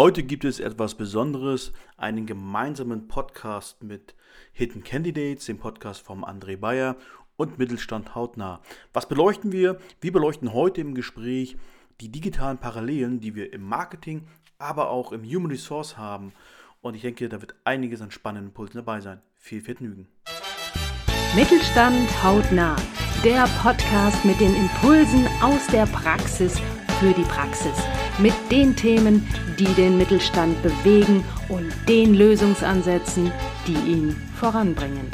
Heute 0.00 0.22
gibt 0.22 0.46
es 0.46 0.60
etwas 0.60 0.94
Besonderes, 0.94 1.72
einen 1.98 2.24
gemeinsamen 2.24 3.06
Podcast 3.06 3.82
mit 3.82 4.14
Hidden 4.52 4.82
Candidates, 4.82 5.44
dem 5.44 5.58
Podcast 5.58 6.00
vom 6.00 6.24
André 6.24 6.56
Bayer 6.56 6.96
und 7.36 7.58
Mittelstand 7.58 8.14
hautnah. 8.14 8.62
Was 8.94 9.08
beleuchten 9.08 9.52
wir? 9.52 9.78
Wir 10.00 10.10
beleuchten 10.10 10.54
heute 10.54 10.80
im 10.80 10.94
Gespräch 10.94 11.58
die 12.00 12.08
digitalen 12.08 12.56
Parallelen, 12.56 13.20
die 13.20 13.34
wir 13.34 13.52
im 13.52 13.62
Marketing, 13.62 14.26
aber 14.58 14.88
auch 14.88 15.12
im 15.12 15.22
Human 15.22 15.50
Resource 15.50 15.98
haben. 15.98 16.32
Und 16.82 16.94
ich 16.94 17.02
denke, 17.02 17.28
da 17.28 17.42
wird 17.42 17.54
einiges 17.64 18.00
an 18.00 18.10
spannenden 18.10 18.48
Impulsen 18.48 18.78
dabei 18.78 19.02
sein. 19.02 19.20
Viel 19.36 19.60
Vergnügen. 19.60 20.08
Mittelstand 21.36 22.08
hautnah, 22.24 22.74
der 23.22 23.46
Podcast 23.62 24.24
mit 24.24 24.40
den 24.40 24.54
Impulsen 24.54 25.26
aus 25.42 25.66
der 25.66 25.84
Praxis 25.84 26.58
für 26.98 27.12
die 27.12 27.24
Praxis 27.24 27.76
mit 28.18 28.32
den 28.50 28.74
Themen, 28.74 29.28
die 29.58 29.72
den 29.74 29.98
Mittelstand 29.98 30.60
bewegen 30.62 31.22
und 31.50 31.70
den 31.86 32.14
Lösungsansätzen, 32.14 33.30
die 33.66 33.74
ihn 33.74 34.16
voranbringen. 34.36 35.06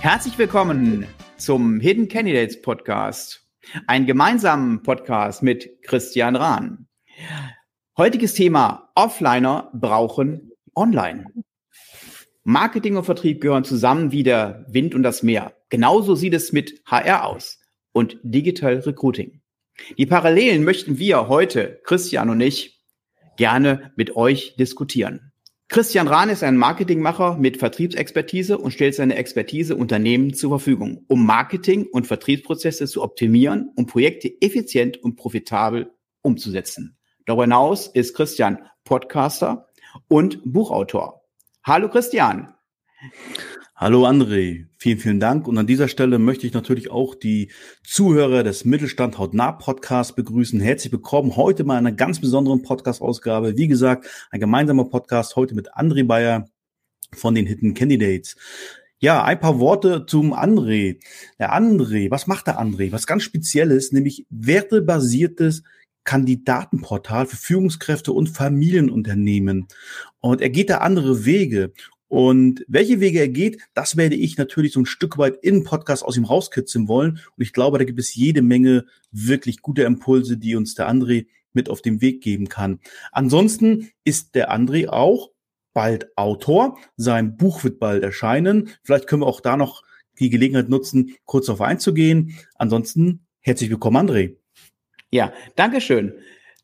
Herzlich 0.00 0.36
willkommen 0.36 1.06
zum 1.38 1.80
Hidden 1.80 2.08
Candidates 2.08 2.60
Podcast, 2.60 3.42
ein 3.86 4.04
gemeinsamen 4.04 4.82
Podcast 4.82 5.42
mit 5.42 5.82
Christian 5.82 6.36
Rahn. 6.36 6.86
Heutiges 7.98 8.34
Thema, 8.34 8.90
Offliner 8.94 9.70
brauchen 9.72 10.52
Online. 10.74 11.24
Marketing 12.44 12.98
und 12.98 13.04
Vertrieb 13.04 13.40
gehören 13.40 13.64
zusammen 13.64 14.12
wie 14.12 14.22
der 14.22 14.66
Wind 14.68 14.94
und 14.94 15.02
das 15.02 15.22
Meer. 15.22 15.54
Genauso 15.70 16.14
sieht 16.14 16.34
es 16.34 16.52
mit 16.52 16.82
HR 16.84 17.24
aus 17.24 17.58
und 17.92 18.18
Digital 18.22 18.80
Recruiting. 18.80 19.40
Die 19.96 20.04
Parallelen 20.04 20.62
möchten 20.62 20.98
wir 20.98 21.28
heute, 21.28 21.80
Christian 21.84 22.28
und 22.28 22.42
ich, 22.42 22.82
gerne 23.38 23.92
mit 23.96 24.14
euch 24.14 24.56
diskutieren. 24.56 25.32
Christian 25.68 26.06
Rahn 26.06 26.28
ist 26.28 26.42
ein 26.42 26.58
Marketingmacher 26.58 27.38
mit 27.38 27.56
Vertriebsexpertise 27.56 28.58
und 28.58 28.72
stellt 28.72 28.94
seine 28.94 29.16
Expertise 29.16 29.74
Unternehmen 29.74 30.34
zur 30.34 30.50
Verfügung, 30.50 31.06
um 31.08 31.24
Marketing- 31.24 31.86
und 31.90 32.06
Vertriebsprozesse 32.06 32.86
zu 32.88 33.02
optimieren 33.02 33.70
und 33.74 33.86
Projekte 33.86 34.30
effizient 34.42 35.02
und 35.02 35.16
profitabel 35.16 35.90
umzusetzen. 36.20 36.95
Darüber 37.26 37.42
hinaus 37.42 37.88
ist 37.88 38.14
Christian 38.14 38.60
Podcaster 38.84 39.66
und 40.06 40.40
Buchautor. 40.44 41.22
Hallo 41.64 41.88
Christian. 41.88 42.54
Hallo 43.74 44.06
André, 44.06 44.66
vielen, 44.78 45.00
vielen 45.00 45.18
Dank. 45.18 45.48
Und 45.48 45.58
an 45.58 45.66
dieser 45.66 45.88
Stelle 45.88 46.20
möchte 46.20 46.46
ich 46.46 46.52
natürlich 46.52 46.88
auch 46.88 47.16
die 47.16 47.50
Zuhörer 47.82 48.44
des 48.44 48.64
Mittelstand 48.64 49.18
Hautnah 49.18 49.50
Podcast 49.50 50.14
begrüßen. 50.14 50.60
Herzlich 50.60 50.92
willkommen 50.92 51.34
heute 51.34 51.64
mal 51.64 51.80
in 51.80 51.86
einer 51.88 51.96
ganz 51.96 52.20
besonderen 52.20 52.62
Podcast-Ausgabe. 52.62 53.56
Wie 53.56 53.66
gesagt, 53.66 54.06
ein 54.30 54.38
gemeinsamer 54.38 54.84
Podcast 54.84 55.34
heute 55.34 55.56
mit 55.56 55.74
André 55.74 56.06
Bayer 56.06 56.46
von 57.12 57.34
den 57.34 57.46
Hidden 57.46 57.74
Candidates. 57.74 58.36
Ja, 59.00 59.24
ein 59.24 59.40
paar 59.40 59.58
Worte 59.58 60.06
zum 60.06 60.32
André. 60.32 61.00
Der 61.40 61.52
André, 61.52 62.08
was 62.12 62.28
macht 62.28 62.46
der 62.46 62.60
André? 62.60 62.92
Was 62.92 63.08
ganz 63.08 63.24
Spezielles, 63.24 63.90
nämlich 63.90 64.26
wertebasiertes 64.30 65.64
Kandidatenportal 66.06 67.26
für 67.26 67.36
Führungskräfte 67.36 68.12
und 68.12 68.30
Familienunternehmen. 68.30 69.66
Und 70.20 70.40
er 70.40 70.48
geht 70.48 70.70
da 70.70 70.78
andere 70.78 71.26
Wege. 71.26 71.72
Und 72.08 72.64
welche 72.68 73.00
Wege 73.00 73.18
er 73.18 73.28
geht, 73.28 73.60
das 73.74 73.96
werde 73.96 74.14
ich 74.14 74.38
natürlich 74.38 74.72
so 74.72 74.80
ein 74.80 74.86
Stück 74.86 75.18
weit 75.18 75.36
in 75.42 75.64
Podcast 75.64 76.04
aus 76.04 76.16
ihm 76.16 76.24
rauskitzeln 76.24 76.88
wollen. 76.88 77.20
Und 77.36 77.42
ich 77.42 77.52
glaube, 77.52 77.78
da 77.78 77.84
gibt 77.84 77.98
es 77.98 78.14
jede 78.14 78.42
Menge 78.42 78.86
wirklich 79.10 79.60
gute 79.60 79.82
Impulse, 79.82 80.38
die 80.38 80.54
uns 80.56 80.74
der 80.74 80.88
André 80.88 81.26
mit 81.52 81.68
auf 81.68 81.82
den 81.82 82.00
Weg 82.00 82.22
geben 82.22 82.48
kann. 82.48 82.78
Ansonsten 83.10 83.90
ist 84.04 84.34
der 84.34 84.54
André 84.54 84.88
auch 84.88 85.32
bald 85.74 86.16
Autor. 86.16 86.78
Sein 86.96 87.36
Buch 87.36 87.64
wird 87.64 87.80
bald 87.80 88.04
erscheinen. 88.04 88.70
Vielleicht 88.82 89.08
können 89.08 89.22
wir 89.22 89.26
auch 89.26 89.40
da 89.40 89.56
noch 89.56 89.82
die 90.18 90.30
Gelegenheit 90.30 90.68
nutzen, 90.68 91.16
kurz 91.24 91.46
darauf 91.46 91.60
einzugehen. 91.60 92.38
Ansonsten 92.54 93.26
herzlich 93.40 93.68
willkommen, 93.68 94.08
André. 94.08 94.45
Ja, 95.16 95.32
Dankeschön. 95.54 96.12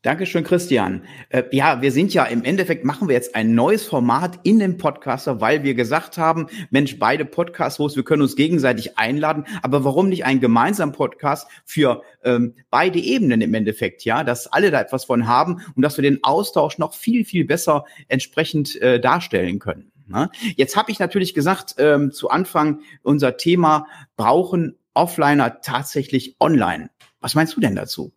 Dankeschön, 0.03 0.43
Christian. 0.43 1.01
Äh, 1.29 1.45
ja, 1.51 1.81
wir 1.81 1.91
sind 1.91 2.13
ja 2.13 2.25
im 2.25 2.43
Endeffekt 2.43 2.85
machen 2.85 3.07
wir 3.07 3.15
jetzt 3.15 3.33
ein 3.33 3.55
neues 3.55 3.83
Format 3.83 4.39
in 4.43 4.59
dem 4.59 4.77
Podcaster, 4.77 5.41
weil 5.41 5.63
wir 5.63 5.73
gesagt 5.73 6.19
haben, 6.19 6.45
Mensch, 6.69 6.99
beide 6.99 7.25
Podcast-Hosts, 7.25 7.95
wir 7.95 8.03
können 8.03 8.21
uns 8.21 8.35
gegenseitig 8.35 8.99
einladen, 8.99 9.45
aber 9.63 9.83
warum 9.83 10.07
nicht 10.07 10.23
einen 10.23 10.39
gemeinsamen 10.39 10.93
Podcast 10.93 11.47
für 11.65 12.03
ähm, 12.23 12.53
beide 12.69 12.99
Ebenen 12.99 13.41
im 13.41 13.55
Endeffekt, 13.55 14.05
ja, 14.05 14.23
dass 14.23 14.45
alle 14.45 14.69
da 14.69 14.81
etwas 14.81 15.05
von 15.05 15.25
haben 15.25 15.63
und 15.75 15.81
dass 15.81 15.97
wir 15.97 16.03
den 16.03 16.23
Austausch 16.23 16.77
noch 16.77 16.93
viel, 16.93 17.25
viel 17.25 17.45
besser 17.45 17.85
entsprechend 18.07 18.79
äh, 18.83 18.99
darstellen 18.99 19.57
können. 19.57 19.91
Ne? 20.05 20.29
Jetzt 20.57 20.77
habe 20.77 20.91
ich 20.91 20.99
natürlich 20.99 21.33
gesagt, 21.33 21.73
ähm, 21.79 22.11
zu 22.11 22.29
Anfang, 22.29 22.81
unser 23.01 23.35
Thema 23.35 23.87
brauchen 24.15 24.77
Offliner 24.93 25.61
tatsächlich 25.61 26.35
online. 26.39 26.91
Was 27.19 27.35
meinst 27.35 27.55
du 27.55 27.61
denn 27.61 27.75
dazu, 27.75 28.13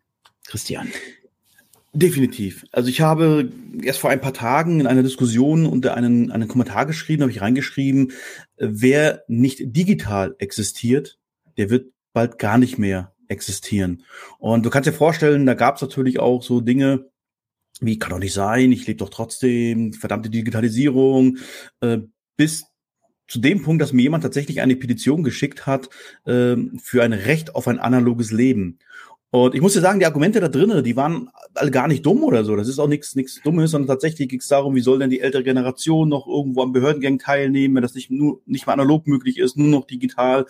Christian? 0.47 0.89
Definitiv. 1.93 2.67
Also 2.73 2.91
ich 2.91 3.01
habe 3.01 3.51
erst 3.83 4.01
vor 4.01 4.11
ein 4.11 4.21
paar 4.21 4.35
Tagen 4.35 4.81
in 4.81 4.87
einer 4.87 5.03
Diskussion 5.03 5.65
unter 5.65 5.95
einen, 5.95 6.31
einen 6.31 6.47
Kommentar 6.47 6.85
geschrieben, 6.85 7.23
habe 7.23 7.33
ich 7.33 7.41
reingeschrieben, 7.41 8.13
wer 8.59 9.25
nicht 9.29 9.75
digital 9.75 10.35
existiert, 10.39 11.19
der 11.57 11.71
wird 11.71 11.93
bald 12.13 12.39
gar 12.39 12.59
nicht 12.59 12.79
mehr 12.79 13.15
existieren. 13.29 14.03
Und 14.39 14.67
du 14.67 14.71
kannst 14.71 14.87
dir 14.87 14.93
vorstellen, 14.93 15.47
da 15.47 15.55
gab 15.55 15.77
es 15.77 15.83
natürlich 15.83 16.19
auch 16.19 16.43
so 16.43 16.61
Dinge, 16.61 17.09
wie 17.81 17.99
kann 17.99 18.11
doch 18.11 18.19
nicht 18.19 18.35
sein, 18.35 18.73
ich 18.73 18.87
lebe 18.87 18.99
doch 18.99 19.11
trotzdem, 19.11 19.93
verdammte 19.93 20.29
Digitalisierung, 20.31 21.39
äh, 21.81 21.99
bis 22.37 22.67
zu 23.29 23.41
dem 23.41 23.63
Punkt, 23.63 23.83
dass 23.83 23.93
mir 23.93 24.03
jemand 24.03 24.23
tatsächlich 24.23 24.61
eine 24.61 24.77
Petition 24.77 25.23
geschickt 25.23 25.67
hat 25.67 25.89
äh, 26.27 26.57
für 26.83 27.03
ein 27.03 27.13
Recht 27.13 27.55
auf 27.55 27.69
ein 27.69 27.79
analoges 27.79 28.31
Leben. 28.31 28.79
Und 29.31 29.55
ich 29.55 29.61
muss 29.61 29.73
dir 29.73 29.81
sagen, 29.81 29.99
die 29.99 30.07
Argumente 30.07 30.41
da 30.41 30.49
drinnen, 30.49 30.85
die 30.85 30.97
waren 30.97 31.31
alle 31.55 31.71
gar 31.71 31.89
nicht 31.89 32.07
dumm 32.07 32.23
oder 32.23 32.45
so. 32.45 32.57
Das 32.57 32.69
ist 32.69 32.79
auch 32.79 32.89
nichts 32.89 33.17
nichts 33.17 33.43
Dummes, 33.43 33.73
sondern 33.73 33.89
tatsächlich 33.89 34.29
ging 34.29 34.41
es 34.41 34.49
darum, 34.49 34.75
wie 34.75 34.81
soll 34.81 34.99
denn 34.99 35.11
die 35.11 35.21
ältere 35.21 35.43
Generation 35.43 36.09
noch 36.09 36.27
irgendwo 36.27 36.63
am 36.63 36.73
Behördengang 36.73 37.19
teilnehmen, 37.19 37.75
wenn 37.75 37.83
das 37.83 37.95
nicht 37.95 38.11
nur 38.11 38.41
nicht 38.47 38.67
mal 38.67 38.75
analog 38.75 39.07
möglich 39.07 39.39
ist, 39.39 39.57
nur 39.57 39.69
noch 39.69 39.87
digital. 39.87 40.47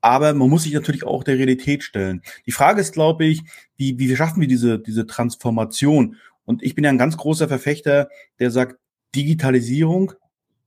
Aber 0.00 0.34
man 0.34 0.50
muss 0.50 0.64
sich 0.64 0.74
natürlich 0.74 1.04
auch 1.04 1.24
der 1.24 1.38
Realität 1.38 1.82
stellen. 1.82 2.22
Die 2.46 2.52
Frage 2.52 2.80
ist, 2.80 2.92
glaube 2.92 3.24
ich, 3.24 3.42
wie, 3.76 3.98
wie 3.98 4.14
schaffen 4.14 4.40
wir 4.40 4.48
diese, 4.48 4.78
diese 4.78 5.06
Transformation? 5.06 6.16
Und 6.44 6.62
ich 6.62 6.74
bin 6.74 6.84
ja 6.84 6.90
ein 6.90 6.98
ganz 6.98 7.16
großer 7.16 7.48
Verfechter, 7.48 8.08
der 8.38 8.50
sagt, 8.50 8.78
Digitalisierung, 9.14 10.12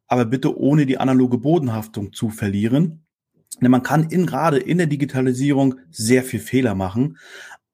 aber 0.08 0.26
bitte 0.26 0.58
ohne 0.58 0.86
die 0.86 0.98
analoge 0.98 1.38
Bodenhaftung 1.38 2.14
zu 2.14 2.30
verlieren. 2.30 3.06
Denn 3.60 3.72
man 3.72 3.84
kann 3.84 4.10
in, 4.10 4.26
gerade 4.26 4.58
in 4.58 4.78
der 4.78 4.88
Digitalisierung 4.88 5.76
sehr 5.90 6.24
viel 6.24 6.40
Fehler 6.40 6.76
machen, 6.76 7.18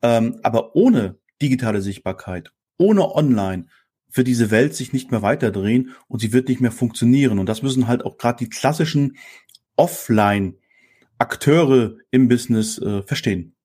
ähm, 0.01 0.39
aber 0.43 0.75
ohne 0.75 1.19
digitale 1.41 1.81
Sichtbarkeit, 1.81 2.51
ohne 2.77 3.13
Online 3.13 3.65
wird 4.11 4.27
diese 4.27 4.51
Welt 4.51 4.75
sich 4.75 4.91
nicht 4.93 5.11
mehr 5.11 5.21
weiterdrehen 5.21 5.91
und 6.07 6.19
sie 6.19 6.31
wird 6.33 6.49
nicht 6.49 6.61
mehr 6.61 6.71
funktionieren. 6.71 7.39
Und 7.39 7.47
das 7.47 7.61
müssen 7.61 7.87
halt 7.87 8.03
auch 8.05 8.17
gerade 8.17 8.43
die 8.43 8.49
klassischen 8.49 9.17
Offline-Akteure 9.75 11.97
im 12.11 12.27
Business 12.27 12.77
äh, 12.79 13.03
verstehen. 13.03 13.56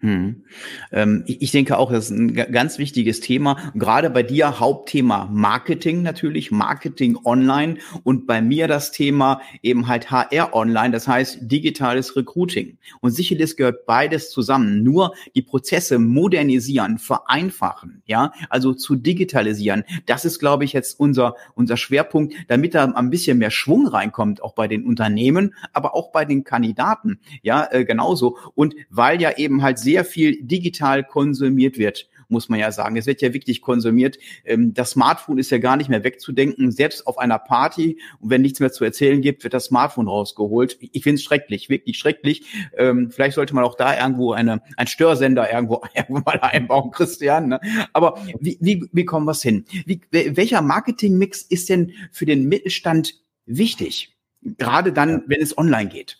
Hm. 0.00 0.44
Ähm, 0.92 1.24
ich 1.26 1.50
denke 1.50 1.76
auch, 1.76 1.90
das 1.90 2.04
ist 2.04 2.16
ein 2.16 2.32
ganz 2.32 2.78
wichtiges 2.78 3.18
Thema. 3.18 3.72
Gerade 3.74 4.10
bei 4.10 4.22
dir 4.22 4.60
Hauptthema 4.60 5.28
Marketing 5.32 6.02
natürlich, 6.02 6.52
Marketing 6.52 7.18
online 7.24 7.78
und 8.04 8.24
bei 8.28 8.40
mir 8.40 8.68
das 8.68 8.92
Thema 8.92 9.40
eben 9.60 9.88
halt 9.88 10.12
HR 10.12 10.54
online, 10.54 10.92
das 10.92 11.08
heißt 11.08 11.38
digitales 11.50 12.14
Recruiting. 12.14 12.78
Und 13.00 13.10
sicherlich 13.10 13.56
gehört 13.56 13.86
beides 13.86 14.30
zusammen. 14.30 14.84
Nur 14.84 15.14
die 15.34 15.42
Prozesse 15.42 15.98
modernisieren, 15.98 16.98
vereinfachen, 16.98 18.02
ja, 18.06 18.30
also 18.50 18.74
zu 18.74 18.94
digitalisieren. 18.94 19.82
Das 20.06 20.24
ist, 20.24 20.38
glaube 20.38 20.64
ich, 20.64 20.72
jetzt 20.74 21.00
unser, 21.00 21.34
unser 21.56 21.76
Schwerpunkt, 21.76 22.34
damit 22.46 22.76
da 22.76 22.84
ein 22.84 23.10
bisschen 23.10 23.38
mehr 23.38 23.50
Schwung 23.50 23.88
reinkommt, 23.88 24.44
auch 24.44 24.54
bei 24.54 24.68
den 24.68 24.86
Unternehmen, 24.86 25.54
aber 25.72 25.96
auch 25.96 26.12
bei 26.12 26.24
den 26.24 26.44
Kandidaten, 26.44 27.18
ja, 27.42 27.66
äh, 27.72 27.84
genauso. 27.84 28.38
Und 28.54 28.76
weil 28.90 29.20
ja 29.20 29.36
eben 29.36 29.62
halt 29.62 29.87
sehr 29.88 30.04
viel 30.04 30.42
digital 30.42 31.02
konsumiert 31.02 31.78
wird. 31.78 32.10
muss 32.30 32.50
man 32.50 32.60
ja 32.60 32.70
sagen. 32.70 32.94
Es 32.98 33.06
wird 33.06 33.22
ja 33.22 33.32
wirklich 33.32 33.62
konsumiert. 33.62 34.18
Ähm, 34.44 34.74
das 34.74 34.90
Smartphone 34.90 35.38
ist 35.38 35.50
ja 35.50 35.56
gar 35.56 35.78
nicht 35.78 35.88
mehr 35.88 36.04
wegzudenken. 36.04 36.70
Selbst 36.70 37.06
auf 37.06 37.16
einer 37.16 37.38
Party 37.38 37.98
und 38.20 38.28
wenn 38.28 38.42
nichts 38.42 38.60
mehr 38.60 38.70
zu 38.70 38.84
erzählen 38.84 39.22
gibt, 39.22 39.44
wird 39.44 39.54
das 39.54 39.64
Smartphone 39.64 40.08
rausgeholt. 40.08 40.76
Ich 40.92 41.04
finde 41.04 41.14
es 41.14 41.22
schrecklich, 41.22 41.70
wirklich 41.70 41.98
schrecklich. 41.98 42.42
Ähm, 42.76 43.10
vielleicht 43.10 43.36
sollte 43.36 43.54
man 43.54 43.64
auch 43.64 43.76
da 43.76 43.98
irgendwo 43.98 44.32
eine, 44.32 44.60
ein 44.76 44.86
Störsender 44.86 45.50
irgendwo, 45.50 45.80
irgendwo 45.94 46.20
mal 46.20 46.38
einbauen, 46.40 46.90
Christian. 46.90 47.48
Ne? 47.48 47.60
Aber 47.94 48.22
wie, 48.40 48.58
wie, 48.60 48.84
wie 48.92 49.06
kommen 49.06 49.24
wir 49.24 49.32
hin? 49.32 49.64
Wie, 49.86 50.02
welcher 50.10 50.60
Marketingmix 50.60 51.40
ist 51.40 51.70
denn 51.70 51.94
für 52.12 52.26
den 52.26 52.46
Mittelstand 52.46 53.14
wichtig? 53.46 54.18
Gerade 54.42 54.92
dann, 54.92 55.22
wenn 55.28 55.40
es 55.40 55.56
online 55.56 55.88
geht. 55.88 56.18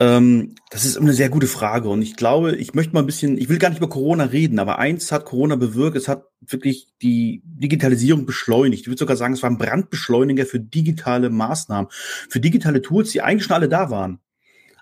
Ähm, 0.00 0.56
das 0.70 0.84
ist 0.84 0.98
eine 0.98 1.12
sehr 1.12 1.28
gute 1.28 1.46
Frage 1.46 1.88
und 1.88 2.02
ich 2.02 2.16
glaube, 2.16 2.56
ich 2.56 2.74
möchte 2.74 2.94
mal 2.94 3.00
ein 3.00 3.06
bisschen, 3.06 3.38
ich 3.38 3.48
will 3.48 3.58
gar 3.58 3.68
nicht 3.68 3.78
über 3.78 3.88
Corona 3.88 4.24
reden, 4.24 4.58
aber 4.58 4.78
eins 4.80 5.12
hat 5.12 5.24
Corona 5.24 5.54
bewirkt, 5.54 5.96
es 5.96 6.08
hat 6.08 6.24
wirklich 6.40 6.88
die 7.00 7.42
Digitalisierung 7.44 8.26
beschleunigt. 8.26 8.82
Ich 8.82 8.88
würde 8.88 8.98
sogar 8.98 9.16
sagen, 9.16 9.34
es 9.34 9.42
war 9.42 9.50
ein 9.50 9.58
Brandbeschleuniger 9.58 10.46
für 10.46 10.58
digitale 10.58 11.30
Maßnahmen, 11.30 11.90
für 12.28 12.40
digitale 12.40 12.82
Tools, 12.82 13.12
die 13.12 13.22
eigentlich 13.22 13.44
schon 13.44 13.54
alle 13.54 13.68
da 13.68 13.88
waren. 13.90 14.18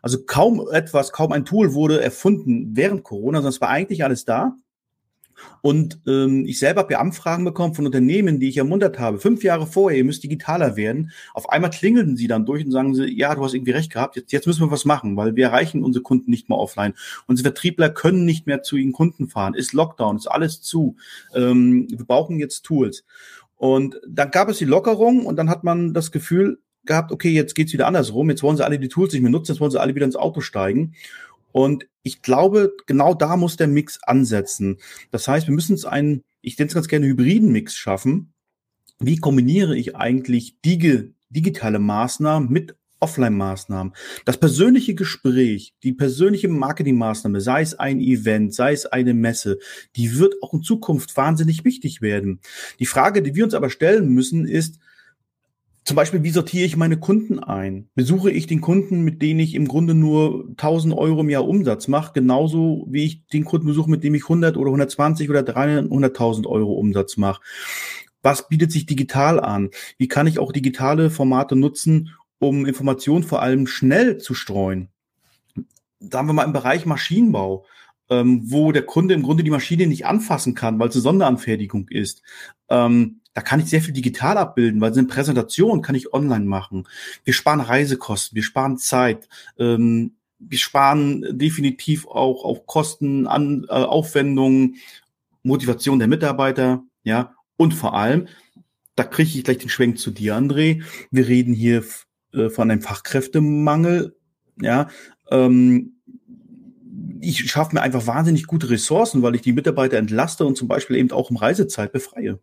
Also 0.01 0.25
kaum 0.25 0.67
etwas, 0.73 1.13
kaum 1.13 1.31
ein 1.33 1.45
Tool 1.45 1.75
wurde 1.75 2.03
erfunden 2.03 2.71
während 2.75 3.05
Corona, 3.05 3.39
sondern 3.39 3.53
es 3.53 3.61
war 3.61 3.69
eigentlich 3.69 4.05
alles 4.05 4.25
da. 4.25 4.57
Und 5.61 6.01
ähm, 6.07 6.45
ich 6.47 6.59
selber 6.59 6.83
habe 6.83 6.95
ja 6.95 7.01
Anfragen 7.01 7.45
bekommen 7.45 7.75
von 7.75 7.87
Unternehmen, 7.87 8.41
die 8.41 8.49
ich 8.49 8.57
ermuntert 8.57 8.99
habe. 8.99 9.19
Fünf 9.19 9.45
Jahre 9.45 9.67
vorher, 9.67 9.99
ihr 9.99 10.05
müsst 10.05 10.23
digitaler 10.25 10.77
werden. 10.77 11.13
Auf 11.35 11.49
einmal 11.51 11.71
klingeln 11.71 12.17
sie 12.17 12.27
dann 12.27 12.45
durch 12.45 12.65
und 12.65 12.73
sagen 12.73 12.95
sie, 12.95 13.07
ja, 13.17 13.35
du 13.35 13.45
hast 13.45 13.55
irgendwie 13.55 13.71
recht 13.71 13.93
gehabt, 13.93 14.17
jetzt, 14.17 14.33
jetzt 14.33 14.47
müssen 14.47 14.63
wir 14.63 14.71
was 14.71 14.85
machen, 14.85 15.17
weil 15.17 15.37
wir 15.37 15.47
erreichen 15.47 15.85
unsere 15.85 16.03
Kunden 16.03 16.31
nicht 16.31 16.49
mehr 16.49 16.59
offline. 16.59 16.95
Unsere 17.27 17.51
Vertriebler 17.51 17.91
können 17.91 18.25
nicht 18.25 18.47
mehr 18.47 18.63
zu 18.63 18.77
ihren 18.77 18.93
Kunden 18.93 19.29
fahren. 19.29 19.55
Ist 19.55 19.73
Lockdown, 19.73 20.17
ist 20.17 20.27
alles 20.27 20.61
zu. 20.61 20.97
Ähm, 21.35 21.87
wir 21.91 22.05
brauchen 22.05 22.39
jetzt 22.39 22.63
Tools. 22.63 23.05
Und 23.57 24.01
dann 24.09 24.33
gab 24.33 24.49
es 24.49 24.59
die 24.59 24.65
Lockerung 24.65 25.25
und 25.25 25.37
dann 25.37 25.49
hat 25.49 25.63
man 25.63 25.95
das 25.95 26.11
Gefühl 26.11 26.59
gehabt, 26.85 27.13
okay, 27.13 27.31
jetzt 27.31 27.55
geht's 27.55 27.73
wieder 27.73 27.87
andersrum. 27.87 28.29
Jetzt 28.29 28.43
wollen 28.43 28.57
sie 28.57 28.65
alle 28.65 28.81
die 28.81 28.89
Tools 28.89 29.13
nicht 29.13 29.23
mehr 29.23 29.31
nutzen, 29.31 29.53
jetzt 29.53 29.61
wollen 29.61 29.71
sie 29.71 29.81
alle 29.81 29.95
wieder 29.95 30.07
ins 30.07 30.17
Auto 30.17 30.41
steigen. 30.41 30.95
Und 31.53 31.87
ich 32.03 32.23
glaube, 32.23 32.73
genau 32.87 33.15
da 33.15 33.37
muss 33.37 33.57
der 33.57 33.69
Mix 33.69 34.03
ansetzen. 34.03 34.79
Das 35.11 35.29
heißt, 35.29 35.47
wir 35.47 35.55
müssen 35.55 35.75
es 35.75 35.85
einen, 35.85 36.23
ich 36.41 36.59
nenne 36.59 36.69
es 36.69 36.75
ganz 36.75 36.89
gerne 36.89 37.07
hybriden 37.07 37.53
Mix 37.53 37.77
schaffen. 37.77 38.33
Wie 38.99 39.17
kombiniere 39.17 39.77
ich 39.77 39.97
eigentlich 39.97 40.57
die 40.65 41.13
digitale 41.31 41.79
Maßnahmen 41.79 42.51
mit 42.51 42.77
Offline-Maßnahmen. 43.03 43.95
Das 44.25 44.39
persönliche 44.39 44.95
Gespräch, 44.95 45.75
die 45.83 45.93
persönliche 45.93 46.49
Marketingmaßnahme, 46.49 47.41
sei 47.41 47.63
es 47.63 47.75
ein 47.75 48.01
Event, 48.01 48.55
sei 48.55 48.73
es 48.73 48.87
eine 48.87 49.13
Messe, 49.13 49.59
die 49.97 50.19
wird 50.19 50.35
auch 50.41 50.55
in 50.55 50.63
Zukunft 50.63 51.17
wahnsinnig 51.17 51.65
wichtig 51.65 52.01
werden. 52.01 52.41
Die 52.79 52.87
Frage, 52.87 53.23
die 53.23 53.35
wir 53.35 53.45
uns 53.45 53.55
aber 53.55 53.71
stellen 53.71 54.09
müssen, 54.09 54.47
ist, 54.47 54.79
zum 55.85 55.97
Beispiel, 55.97 56.23
wie 56.23 56.31
sortiere 56.31 56.65
ich 56.65 56.77
meine 56.77 56.97
Kunden 56.97 57.41
ein? 57.41 57.89
Besuche 57.95 58.31
ich 58.31 58.47
den 58.47 58.61
Kunden, 58.61 59.03
mit 59.03 59.21
denen 59.21 59.41
ich 59.41 59.55
im 59.55 59.67
Grunde 59.67 59.95
nur 59.95 60.47
1000 60.51 60.95
Euro 60.95 61.23
im 61.23 61.31
Jahr 61.31 61.47
Umsatz 61.47 61.89
mache, 61.89 62.13
genauso 62.13 62.87
wie 62.89 63.05
ich 63.05 63.27
den 63.27 63.45
Kunden 63.45 63.67
besuche, 63.67 63.91
mit 63.91 64.05
dem 64.05 64.15
ich 64.15 64.23
100 64.23 64.57
oder 64.57 64.69
120 64.69 65.29
oder 65.29 65.41
300.000 65.41 66.47
Euro 66.47 66.75
Umsatz 66.75 67.17
mache? 67.17 67.43
Was 68.23 68.49
bietet 68.49 68.71
sich 68.71 68.87
digital 68.87 69.41
an? 69.41 69.71
Wie 69.99 70.07
kann 70.07 70.29
ich 70.29 70.39
auch 70.39 70.53
digitale 70.53 71.11
Formate 71.11 71.57
nutzen, 71.57 72.11
um 72.39 72.65
Informationen 72.65 73.25
vor 73.25 73.43
allem 73.43 73.67
schnell 73.67 74.19
zu 74.19 74.35
streuen? 74.35 74.89
Sagen 75.99 76.29
wir 76.29 76.33
mal 76.33 76.45
im 76.45 76.53
Bereich 76.53 76.87
Maschinenbau, 76.87 77.65
ähm, 78.09 78.43
wo 78.45 78.71
der 78.71 78.83
Kunde 78.83 79.15
im 79.15 79.23
Grunde 79.23 79.43
die 79.43 79.51
Maschine 79.51 79.89
nicht 79.89 80.07
anfassen 80.07 80.55
kann, 80.55 80.79
weil 80.79 80.89
es 80.89 80.95
eine 80.95 81.03
Sonderanfertigung 81.03 81.89
ist. 81.89 82.23
Ähm, 82.69 83.22
da 83.35 83.41
kann 83.41 83.61
ich 83.61 83.67
sehr 83.67 83.83
viel 83.83 83.95
digital 83.95 84.37
abbilden, 84.39 84.81
weil 84.81 84.93
so 84.93 85.01
eine 85.01 85.09
Präsentation 85.09 85.83
kann 85.83 85.95
ich 85.95 86.13
online 86.13 86.45
machen. 86.45 86.87
Wir 87.25 87.35
sparen 87.35 87.61
Reisekosten, 87.61 88.37
wir 88.37 88.43
sparen 88.43 88.79
Zeit, 88.79 89.29
ähm, 89.59 90.13
wir 90.39 90.59
sparen 90.59 91.39
definitiv 91.39 92.07
auch 92.07 92.45
auf 92.45 92.67
Kosten, 92.67 93.27
an 93.27 93.65
äh, 93.69 93.73
Aufwendungen, 93.73 94.77
Motivation 95.43 95.99
der 95.99 96.09
Mitarbeiter, 96.09 96.83
ja, 97.05 97.35
und 97.57 97.75
vor 97.75 97.95
allem, 97.95 98.29
da 98.97 99.05
kriege 99.05 99.31
ich 99.39 99.45
gleich 99.45 99.59
den 99.59 99.69
Schwenk 99.69 99.99
zu 99.99 100.11
dir, 100.11 100.37
André. 100.37 100.83
Wir 101.11 101.29
reden 101.29 101.55
hier 101.55 101.85
äh, 102.33 102.51
von 102.51 102.71
einem 102.71 102.83
Fachkräftemangel, 102.83 104.17
ja. 104.61 104.89
Ähm, 105.31 105.97
ich 107.21 107.51
schaffe 107.51 107.75
mir 107.75 107.83
einfach 107.83 108.07
wahnsinnig 108.07 108.47
gute 108.47 108.69
Ressourcen, 108.69 109.23
weil 109.23 109.37
ich 109.37 109.43
die 109.43 109.53
Mitarbeiter 109.53 109.97
entlaste 109.97 110.45
und 110.45 110.57
zum 110.57 110.69
Beispiel 110.69 110.97
eben 110.97 111.13
auch 111.13 111.31
im 111.31 111.37
Reisezeit 111.37 111.93
befreie. 111.93 112.41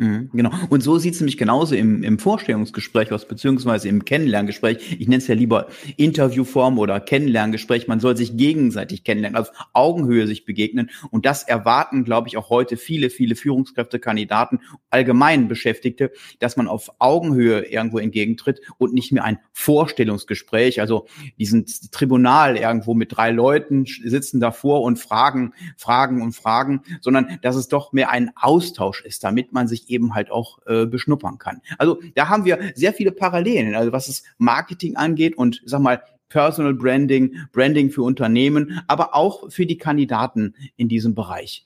Mhm, 0.00 0.30
genau. 0.32 0.52
Und 0.70 0.80
so 0.80 0.96
sieht 0.98 1.14
es 1.14 1.20
nämlich 1.20 1.36
genauso 1.36 1.74
im, 1.74 2.04
im 2.04 2.20
Vorstellungsgespräch 2.20 3.10
aus, 3.10 3.26
beziehungsweise 3.26 3.88
im 3.88 4.04
Kennenlerngespräch. 4.04 4.96
Ich 5.00 5.08
nenne 5.08 5.16
es 5.16 5.26
ja 5.26 5.34
lieber 5.34 5.66
Interviewform 5.96 6.78
oder 6.78 7.00
Kennenlerngespräch. 7.00 7.88
Man 7.88 7.98
soll 7.98 8.16
sich 8.16 8.36
gegenseitig 8.36 9.02
kennenlernen, 9.02 9.36
auf 9.36 9.50
Augenhöhe 9.72 10.28
sich 10.28 10.44
begegnen. 10.44 10.90
Und 11.10 11.26
das 11.26 11.42
erwarten, 11.42 12.04
glaube 12.04 12.28
ich, 12.28 12.36
auch 12.36 12.48
heute 12.48 12.76
viele, 12.76 13.10
viele 13.10 13.34
Führungskräfte, 13.34 13.98
Kandidaten, 13.98 14.60
allgemein 14.88 15.48
Beschäftigte, 15.48 16.12
dass 16.38 16.56
man 16.56 16.68
auf 16.68 16.92
Augenhöhe 17.00 17.62
irgendwo 17.62 17.98
entgegentritt 17.98 18.60
und 18.78 18.94
nicht 18.94 19.10
mehr 19.10 19.24
ein 19.24 19.40
Vorstellungsgespräch, 19.52 20.80
also 20.80 21.08
diesen 21.40 21.66
Tribunal 21.90 22.56
irgendwo 22.56 22.94
mit 22.94 23.16
drei 23.16 23.32
Leuten 23.32 23.84
sitzen 23.84 24.38
davor 24.38 24.82
und 24.82 25.00
fragen, 25.00 25.54
fragen 25.76 26.22
und 26.22 26.36
fragen, 26.36 26.82
sondern 27.00 27.40
dass 27.42 27.56
es 27.56 27.66
doch 27.66 27.92
mehr 27.92 28.10
ein 28.10 28.30
Austausch 28.36 29.04
ist, 29.04 29.24
damit 29.24 29.52
man 29.52 29.66
sich 29.66 29.87
eben 29.88 30.14
halt 30.14 30.30
auch 30.30 30.58
äh, 30.66 30.86
beschnuppern 30.86 31.38
kann. 31.38 31.60
Also 31.78 32.00
da 32.14 32.28
haben 32.28 32.44
wir 32.44 32.58
sehr 32.74 32.92
viele 32.92 33.12
Parallelen, 33.12 33.74
also 33.74 33.92
was 33.92 34.06
das 34.06 34.22
Marketing 34.38 34.96
angeht 34.96 35.36
und 35.36 35.62
sag 35.64 35.80
mal 35.80 36.02
Personal 36.28 36.74
Branding, 36.74 37.36
Branding 37.52 37.90
für 37.90 38.02
Unternehmen, 38.02 38.82
aber 38.86 39.14
auch 39.14 39.50
für 39.50 39.66
die 39.66 39.78
Kandidaten 39.78 40.54
in 40.76 40.88
diesem 40.88 41.14
Bereich. 41.14 41.64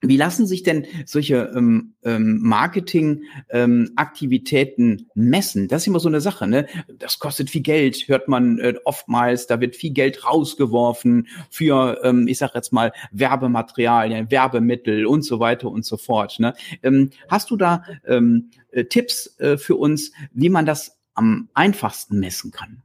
Wie 0.00 0.16
lassen 0.16 0.46
sich 0.46 0.62
denn 0.62 0.86
solche 1.06 1.52
ähm, 1.56 1.94
ähm, 2.04 2.38
Marketing-Aktivitäten 2.40 4.90
ähm, 4.90 5.06
messen? 5.14 5.66
Das 5.66 5.82
ist 5.82 5.88
immer 5.88 5.98
so 5.98 6.06
eine 6.08 6.20
Sache. 6.20 6.46
Ne? 6.46 6.68
Das 6.98 7.18
kostet 7.18 7.50
viel 7.50 7.62
Geld, 7.62 8.06
hört 8.06 8.28
man 8.28 8.60
äh, 8.60 8.74
oftmals. 8.84 9.48
Da 9.48 9.60
wird 9.60 9.74
viel 9.74 9.92
Geld 9.92 10.24
rausgeworfen 10.24 11.26
für, 11.50 11.98
ähm, 12.04 12.28
ich 12.28 12.38
sage 12.38 12.52
jetzt 12.54 12.72
mal, 12.72 12.92
Werbematerialien, 13.10 14.30
Werbemittel 14.30 15.04
und 15.04 15.22
so 15.22 15.40
weiter 15.40 15.68
und 15.68 15.84
so 15.84 15.96
fort. 15.96 16.38
Ne? 16.38 16.54
Ähm, 16.84 17.10
hast 17.28 17.50
du 17.50 17.56
da 17.56 17.82
ähm, 18.06 18.50
äh, 18.70 18.84
Tipps 18.84 19.36
äh, 19.40 19.58
für 19.58 19.74
uns, 19.74 20.12
wie 20.32 20.48
man 20.48 20.64
das 20.64 20.96
am 21.14 21.48
einfachsten 21.54 22.20
messen 22.20 22.52
kann? 22.52 22.84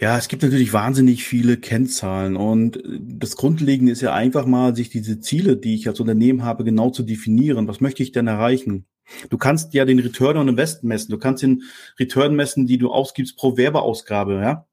Ja, 0.00 0.16
es 0.16 0.28
gibt 0.28 0.42
natürlich 0.42 0.72
wahnsinnig 0.72 1.24
viele 1.24 1.58
Kennzahlen 1.58 2.34
und 2.34 2.82
das 2.86 3.36
Grundlegende 3.36 3.92
ist 3.92 4.00
ja 4.00 4.14
einfach 4.14 4.46
mal, 4.46 4.74
sich 4.74 4.88
diese 4.88 5.20
Ziele, 5.20 5.58
die 5.58 5.74
ich 5.74 5.86
als 5.88 6.00
Unternehmen 6.00 6.42
habe, 6.42 6.64
genau 6.64 6.88
zu 6.88 7.02
definieren. 7.02 7.68
Was 7.68 7.82
möchte 7.82 8.02
ich 8.02 8.10
denn 8.10 8.26
erreichen? 8.26 8.86
Du 9.28 9.36
kannst 9.36 9.74
ja 9.74 9.84
den 9.84 9.98
Return 9.98 10.38
on 10.38 10.48
Invest 10.48 10.84
messen. 10.84 11.10
Du 11.10 11.18
kannst 11.18 11.42
den 11.42 11.64
Return 11.98 12.34
messen, 12.34 12.66
die 12.66 12.78
du 12.78 12.90
ausgibst 12.90 13.36
pro 13.36 13.58
Werbeausgabe, 13.58 14.40
ja. 14.40 14.66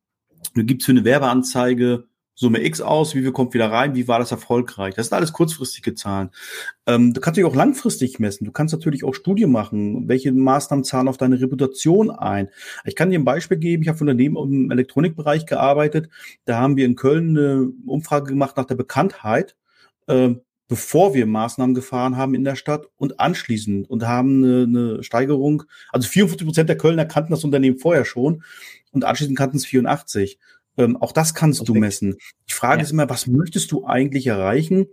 Du 0.54 0.64
gibst 0.64 0.86
für 0.86 0.94
eine 0.94 1.04
Werbeanzeige 1.04 2.06
Summe 2.40 2.64
X 2.64 2.82
aus, 2.82 3.16
wie 3.16 3.24
viel 3.24 3.32
kommt 3.32 3.56
wieder 3.56 3.72
rein, 3.72 3.96
wie 3.96 4.08
war 4.08 4.20
das 4.20 4.30
erfolgreich. 4.30 4.94
Das 4.94 5.08
sind 5.08 5.16
alles 5.16 5.34
kurzfristige 5.34 5.96
Zahlen. 5.96 6.30
Ähm, 6.86 7.12
du 7.12 7.20
kannst 7.20 7.38
dich 7.38 7.46
auch 7.46 7.56
langfristig 7.56 8.20
messen. 8.20 8.46
Du 8.46 8.52
kannst 8.52 8.76
natürlich 8.76 9.04
auch 9.04 9.16
Studien 9.16 9.52
machen. 9.52 10.08
Welche 10.08 10.32
Maßnahmen 10.32 10.84
zahlen 10.86 11.08
auf 11.08 11.18
deine 11.18 11.42
Reputation 11.42 12.12
ein? 12.12 12.50
Ich 12.86 12.96
kann 12.96 13.10
dir 13.10 13.18
ein 13.18 13.26
Beispiel 13.26 13.58
geben. 13.58 13.82
Ich 13.82 13.90
habe 13.90 13.98
für 13.98 14.04
Unternehmen 14.04 14.38
im 14.38 14.70
Elektronikbereich 14.70 15.48
gearbeitet. 15.48 16.10
Da 16.46 16.60
haben 16.60 16.78
wir 16.78 16.86
in 16.86 16.96
Köln 16.96 17.36
eine 17.36 17.72
Umfrage 17.88 18.28
gemacht 18.28 18.56
nach 18.56 18.66
der 18.66 18.76
Bekanntheit. 18.76 19.56
Äh, 20.06 20.36
bevor 20.68 21.16
wir 21.16 21.26
Maßnahmen 21.26 21.74
gefahren 21.74 22.18
haben 22.18 22.36
in 22.36 22.44
der 22.44 22.56
Stadt 22.56 22.88
und 22.98 23.20
anschließend 23.20 23.90
und 23.90 24.06
haben 24.06 24.44
eine, 24.44 24.64
eine 24.64 25.04
Steigerung, 25.04 25.64
also 25.90 26.08
54 26.08 26.46
Prozent 26.46 26.70
der 26.70 26.78
Kölner 26.78 27.06
kannten 27.06 27.32
das 27.32 27.44
Unternehmen 27.44 27.80
vorher 27.80 28.06
schon 28.06 28.44
und 28.92 29.06
anschließend 29.06 29.38
kannten 29.38 29.58
es 29.58 29.66
84. 29.66 30.40
Ähm, 30.78 30.98
auch 30.98 31.12
das 31.12 31.34
kannst 31.34 31.62
okay. 31.62 31.74
du 31.74 31.80
messen. 31.80 32.18
Die 32.50 32.54
Frage 32.54 32.80
ja. 32.80 32.84
ist 32.84 32.92
immer, 32.92 33.10
was 33.10 33.28
möchtest 33.28 33.72
du 33.72 33.86
eigentlich 33.86 34.28
erreichen? 34.28 34.88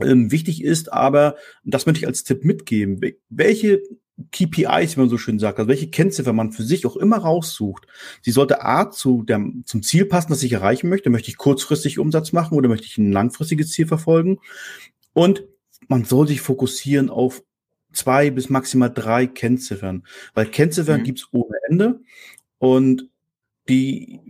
Ähm, 0.00 0.30
wichtig 0.32 0.62
ist 0.62 0.92
aber, 0.92 1.36
das 1.62 1.86
möchte 1.86 2.00
ich 2.00 2.06
als 2.06 2.24
Tipp 2.24 2.44
mitgeben, 2.44 3.00
welche 3.28 3.82
KPIs, 4.30 4.96
wie 4.96 5.00
man 5.00 5.08
so 5.08 5.18
schön 5.18 5.38
sagt, 5.38 5.58
also 5.58 5.68
welche 5.68 5.90
Kennziffer 5.90 6.32
man 6.32 6.52
für 6.52 6.62
sich 6.62 6.86
auch 6.86 6.96
immer 6.96 7.18
raussucht. 7.18 7.86
Sie 8.22 8.30
sollte 8.30 8.64
A 8.64 8.90
zu 8.90 9.22
der, 9.22 9.44
zum 9.64 9.82
Ziel 9.82 10.06
passen, 10.06 10.30
das 10.30 10.42
ich 10.42 10.52
erreichen 10.52 10.88
möchte. 10.88 11.10
Möchte 11.10 11.30
ich 11.30 11.36
kurzfristig 11.36 11.98
Umsatz 11.98 12.32
machen 12.32 12.56
oder 12.56 12.68
möchte 12.68 12.86
ich 12.86 12.98
ein 12.98 13.12
langfristiges 13.12 13.70
Ziel 13.70 13.86
verfolgen? 13.86 14.38
Und 15.12 15.44
man 15.88 16.04
soll 16.04 16.28
sich 16.28 16.40
fokussieren 16.40 17.10
auf 17.10 17.42
zwei 17.92 18.30
bis 18.30 18.50
maximal 18.50 18.92
drei 18.92 19.26
Kennziffern, 19.26 20.04
weil 20.34 20.46
Kennziffern 20.46 21.00
mhm. 21.00 21.04
gibt's 21.04 21.28
ohne 21.32 21.56
Ende 21.68 22.00
und 22.58 23.08
die 23.68 24.20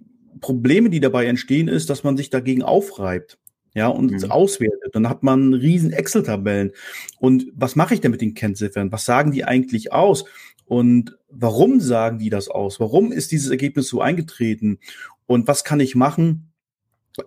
Probleme, 0.44 0.90
die 0.90 1.00
dabei 1.00 1.24
entstehen, 1.24 1.68
ist, 1.68 1.88
dass 1.88 2.04
man 2.04 2.18
sich 2.18 2.28
dagegen 2.28 2.62
aufreibt. 2.62 3.38
ja, 3.74 3.88
und 3.88 4.12
mhm. 4.12 4.30
auswertet. 4.30 4.90
Dann 4.92 5.08
hat 5.08 5.22
man 5.22 5.54
riesen 5.54 5.90
Excel-Tabellen. 5.90 6.72
Und 7.18 7.46
was 7.54 7.76
mache 7.76 7.94
ich 7.94 8.02
denn 8.02 8.10
mit 8.10 8.20
den 8.20 8.34
Kennziffern? 8.34 8.92
Was 8.92 9.06
sagen 9.06 9.32
die 9.32 9.46
eigentlich 9.46 9.94
aus? 9.94 10.26
Und 10.66 11.16
warum 11.30 11.80
sagen 11.80 12.18
die 12.18 12.28
das 12.28 12.48
aus? 12.48 12.78
Warum 12.78 13.10
ist 13.10 13.32
dieses 13.32 13.50
Ergebnis 13.50 13.88
so 13.88 14.02
eingetreten? 14.02 14.80
Und 15.24 15.48
was 15.48 15.64
kann 15.64 15.80
ich 15.80 15.94
machen, 15.94 16.52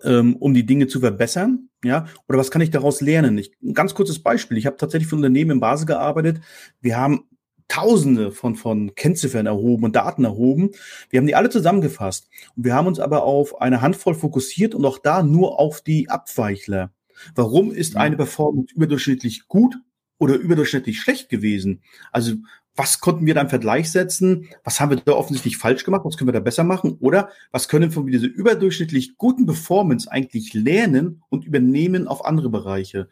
ähm, 0.04 0.36
um 0.36 0.54
die 0.54 0.64
Dinge 0.64 0.86
zu 0.86 1.00
verbessern? 1.00 1.68
Ja, 1.84 2.06
oder 2.28 2.38
was 2.38 2.52
kann 2.52 2.62
ich 2.62 2.70
daraus 2.70 3.00
lernen? 3.00 3.36
Ich, 3.36 3.50
ein 3.62 3.74
ganz 3.74 3.94
kurzes 3.94 4.20
Beispiel. 4.20 4.58
Ich 4.58 4.66
habe 4.66 4.76
tatsächlich 4.76 5.08
für 5.08 5.16
Unternehmen 5.16 5.50
in 5.50 5.60
Basel 5.60 5.86
gearbeitet. 5.86 6.40
Wir 6.80 6.96
haben 6.96 7.24
Tausende 7.68 8.32
von, 8.32 8.56
von 8.56 8.94
Kennziffern 8.94 9.46
erhoben 9.46 9.84
und 9.84 9.96
Daten 9.96 10.24
erhoben. 10.24 10.70
Wir 11.10 11.18
haben 11.18 11.26
die 11.26 11.34
alle 11.34 11.50
zusammengefasst. 11.50 12.28
Und 12.56 12.64
wir 12.64 12.74
haben 12.74 12.86
uns 12.86 12.98
aber 12.98 13.24
auf 13.24 13.60
eine 13.60 13.82
Handvoll 13.82 14.14
fokussiert 14.14 14.74
und 14.74 14.84
auch 14.84 14.98
da 14.98 15.22
nur 15.22 15.58
auf 15.58 15.82
die 15.82 16.08
Abweichler. 16.08 16.92
Warum 17.34 17.70
ist 17.70 17.96
eine 17.96 18.16
Performance 18.16 18.74
überdurchschnittlich 18.74 19.48
gut 19.48 19.76
oder 20.18 20.36
überdurchschnittlich 20.36 21.00
schlecht 21.00 21.28
gewesen? 21.28 21.82
Also 22.12 22.34
was 22.78 23.00
konnten 23.00 23.26
wir 23.26 23.34
da 23.34 23.40
im 23.40 23.48
Vergleich 23.48 23.90
setzen? 23.90 24.48
Was 24.62 24.78
haben 24.78 24.90
wir 24.90 24.98
da 24.98 25.12
offensichtlich 25.12 25.56
falsch 25.56 25.84
gemacht? 25.84 26.02
Was 26.04 26.16
können 26.16 26.28
wir 26.28 26.32
da 26.32 26.40
besser 26.40 26.62
machen? 26.62 26.96
Oder 27.00 27.28
was 27.50 27.68
können 27.68 27.90
wir 27.90 27.90
von 27.90 28.06
dieser 28.06 28.28
überdurchschnittlich 28.28 29.16
guten 29.16 29.46
Performance 29.46 30.10
eigentlich 30.10 30.54
lernen 30.54 31.22
und 31.28 31.44
übernehmen 31.44 32.06
auf 32.06 32.24
andere 32.24 32.50
Bereiche? 32.50 33.08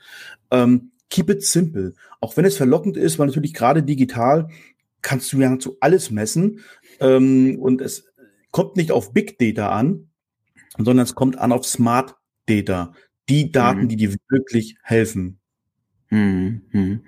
Ähm, 0.53 0.93
keep 1.11 1.31
it 1.31 1.43
simple. 1.43 1.95
Auch 2.21 2.37
wenn 2.37 2.45
es 2.45 2.57
verlockend 2.57 2.97
ist, 2.97 3.19
weil 3.19 3.27
natürlich 3.27 3.55
gerade 3.55 3.83
digital 3.83 4.49
kannst 5.03 5.33
du 5.33 5.41
ja 5.41 5.59
zu 5.59 5.77
alles 5.81 6.11
messen 6.11 6.61
ähm, 7.01 7.59
und 7.61 7.81
es 7.81 8.07
kommt 8.51 8.77
nicht 8.77 8.91
auf 8.91 9.13
Big 9.13 9.39
Data 9.39 9.71
an, 9.71 10.09
sondern 10.77 11.01
es 11.01 11.15
kommt 11.15 11.39
an 11.39 11.53
auf 11.53 11.67
Smart 11.67 12.17
Data. 12.47 12.93
Die 13.29 13.51
Daten, 13.51 13.83
mhm. 13.83 13.89
die 13.89 13.97
dir 13.97 14.15
wirklich 14.29 14.77
helfen. 14.83 15.39
Mhm. 16.11 16.63
Mhm. 16.73 17.01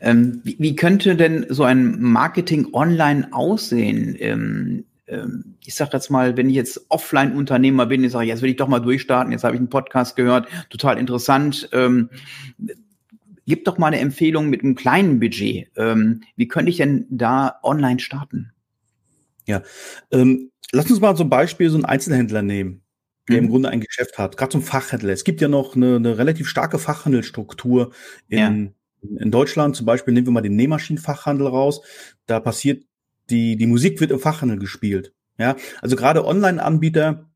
Ähm, 0.00 0.40
wie, 0.44 0.56
wie, 0.58 0.76
könnte 0.76 1.16
denn 1.16 1.46
so 1.48 1.64
ein 1.64 2.00
Marketing 2.00 2.68
online 2.72 3.28
aussehen? 3.32 4.16
Ähm, 4.18 4.84
ähm, 5.06 5.56
ich 5.64 5.74
sage 5.74 5.90
jetzt 5.94 6.10
mal, 6.10 6.36
wenn 6.36 6.50
ich 6.50 6.56
jetzt 6.56 6.86
Offline-Unternehmer 6.90 7.86
bin, 7.86 8.04
ich 8.04 8.12
sage, 8.12 8.26
jetzt 8.26 8.42
will 8.42 8.50
ich 8.50 8.56
doch 8.56 8.68
mal 8.68 8.80
durchstarten, 8.80 9.32
jetzt 9.32 9.44
habe 9.44 9.54
ich 9.54 9.60
einen 9.60 9.70
Podcast 9.70 10.16
gehört, 10.16 10.48
total 10.68 10.98
interessant. 10.98 11.68
Ähm, 11.72 12.10
Gib 13.46 13.64
doch 13.64 13.78
mal 13.78 13.88
eine 13.88 14.00
Empfehlung 14.00 14.50
mit 14.50 14.62
einem 14.62 14.74
kleinen 14.74 15.20
Budget. 15.20 15.70
Ähm, 15.76 16.22
wie 16.34 16.48
könnte 16.48 16.70
ich 16.70 16.78
denn 16.78 17.06
da 17.08 17.60
online 17.62 18.00
starten? 18.00 18.52
Ja, 19.46 19.62
ähm, 20.10 20.50
lass 20.72 20.90
uns 20.90 21.00
mal 21.00 21.16
zum 21.16 21.30
Beispiel 21.30 21.70
so 21.70 21.76
einen 21.76 21.84
Einzelhändler 21.84 22.42
nehmen, 22.42 22.82
der 23.28 23.38
mhm. 23.38 23.44
im 23.44 23.50
Grunde 23.50 23.68
ein 23.68 23.80
Geschäft 23.80 24.18
hat, 24.18 24.36
gerade 24.36 24.50
zum 24.50 24.62
Fachhändler. 24.62 25.12
Es 25.12 25.22
gibt 25.22 25.40
ja 25.40 25.48
noch 25.48 25.76
eine, 25.76 25.96
eine 25.96 26.18
relativ 26.18 26.48
starke 26.48 26.80
Fachhandelsstruktur 26.80 27.92
in, 28.28 28.38
ja. 28.38 28.48
in 29.20 29.30
Deutschland. 29.30 29.76
Zum 29.76 29.86
Beispiel 29.86 30.12
nehmen 30.12 30.26
wir 30.26 30.32
mal 30.32 30.40
den 30.40 30.56
Nähmaschinenfachhandel 30.56 31.46
raus. 31.46 31.82
Da 32.26 32.40
passiert 32.40 32.84
die, 33.30 33.56
die 33.56 33.66
Musik 33.66 34.00
wird 34.00 34.10
im 34.10 34.18
Fachhandel 34.18 34.58
gespielt. 34.58 35.12
Ja, 35.38 35.56
also 35.82 35.96
gerade 35.96 36.24
Online-Anbieter, 36.24 37.30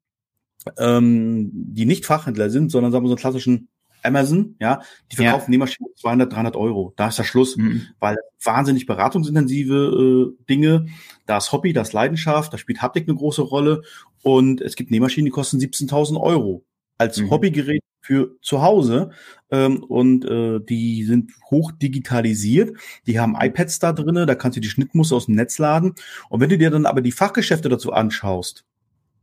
ähm, 0.79 1.51
die 1.53 1.87
nicht 1.87 2.07
Fachhändler 2.07 2.51
sind, 2.51 2.71
sondern 2.71 2.93
sagen 2.93 3.05
wir 3.05 3.09
so 3.09 3.15
einen 3.15 3.21
klassischen 3.21 3.69
Amazon, 4.03 4.57
ja, 4.59 4.83
die 5.11 5.17
verkaufen 5.17 5.47
ja. 5.47 5.51
Nähmaschinen 5.51 5.91
200, 5.97 6.33
300 6.33 6.57
Euro. 6.57 6.93
Da 6.97 7.09
ist 7.09 7.19
der 7.19 7.25
Schluss, 7.25 7.57
mhm. 7.57 7.89
weil 7.99 8.17
wahnsinnig 8.43 8.87
beratungsintensive 8.87 10.35
äh, 10.37 10.45
Dinge, 10.49 10.87
da 11.27 11.39
ist 11.39 11.53
Hobby, 11.53 11.73
da 11.73 11.83
ist 11.83 11.93
Leidenschaft, 11.93 12.53
da 12.53 12.59
spielt 12.59 12.83
Haptik 12.83 13.09
eine 13.09 13.17
große 13.17 13.43
Rolle 13.43 13.83
und 14.23 14.61
es 14.61 14.77
gibt 14.77 14.91
Nähmaschinen, 14.91 15.27
die 15.27 15.31
kosten 15.31 15.59
17.000 15.59 16.21
Euro 16.21 16.65
als 16.99 17.19
mhm. 17.19 17.31
Hobbygerät 17.31 17.83
für 18.03 18.37
zu 18.41 18.63
Hause 18.63 19.11
ähm, 19.51 19.83
und 19.83 20.25
äh, 20.25 20.61
die 20.61 21.05
sind 21.05 21.33
hoch 21.51 21.73
digitalisiert. 21.73 22.77
Die 23.07 23.21
haben 23.21 23.37
iPads 23.39 23.79
da 23.79 23.93
drinnen, 23.93 24.27
da 24.27 24.35
kannst 24.35 24.57
du 24.57 24.61
die 24.61 24.69
Schnittmuster 24.69 25.17
aus 25.17 25.27
dem 25.27 25.37
Netz 25.37 25.59
laden 25.59 25.95
und 26.29 26.41
wenn 26.41 26.51
du 26.51 26.59
dir 26.59 26.71
dann 26.71 26.87
aber 26.87 27.01
die 27.01 27.13
Fachgeschäfte 27.13 27.69
dazu 27.69 27.93
anschaust, 27.93 28.65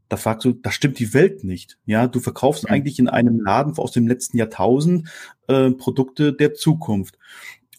da 0.10 0.18
fragst 0.18 0.46
du, 0.46 0.54
da 0.54 0.72
stimmt 0.72 1.00
die 1.00 1.14
Welt 1.14 1.44
nicht. 1.44 1.78
Ja, 1.86 2.08
du 2.08 2.20
verkaufst 2.20 2.64
mhm. 2.66 2.72
eigentlich 2.72 3.00
in 3.00 3.10
einem 3.10 3.40
Laden 3.40 3.78
aus 3.78 3.92
dem 3.92 4.08
letzten 4.08 4.38
Jahrtausend 4.38 5.10
äh, 5.48 5.72
Produkte 5.72 6.34
der 6.34 6.54
Zukunft. 6.54 7.18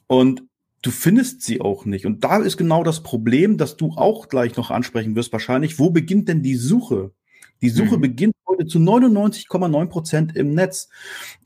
Und 0.07 0.43
du 0.83 0.91
findest 0.91 1.43
sie 1.43 1.61
auch 1.61 1.85
nicht. 1.85 2.07
Und 2.07 2.25
da 2.25 2.39
ist 2.39 2.57
genau 2.57 2.85
das 2.85 3.03
Problem, 3.03 3.59
dass 3.59 3.77
du 3.77 3.93
auch 3.93 4.29
gleich 4.29 4.57
noch 4.57 4.71
ansprechen 4.71 5.17
wirst 5.17 5.33
wahrscheinlich. 5.33 5.79
Wo 5.79 5.91
beginnt 5.91 6.29
denn 6.29 6.43
die 6.43 6.57
Suche? 6.57 7.13
Die 7.61 7.71
Suche 7.71 7.97
mhm. 7.97 8.03
beginnt 8.03 8.35
heute 8.47 8.67
zu 8.67 8.79
99,9 8.79 9.87
Prozent 9.87 10.37
im 10.37 10.55
Netz. 10.55 10.89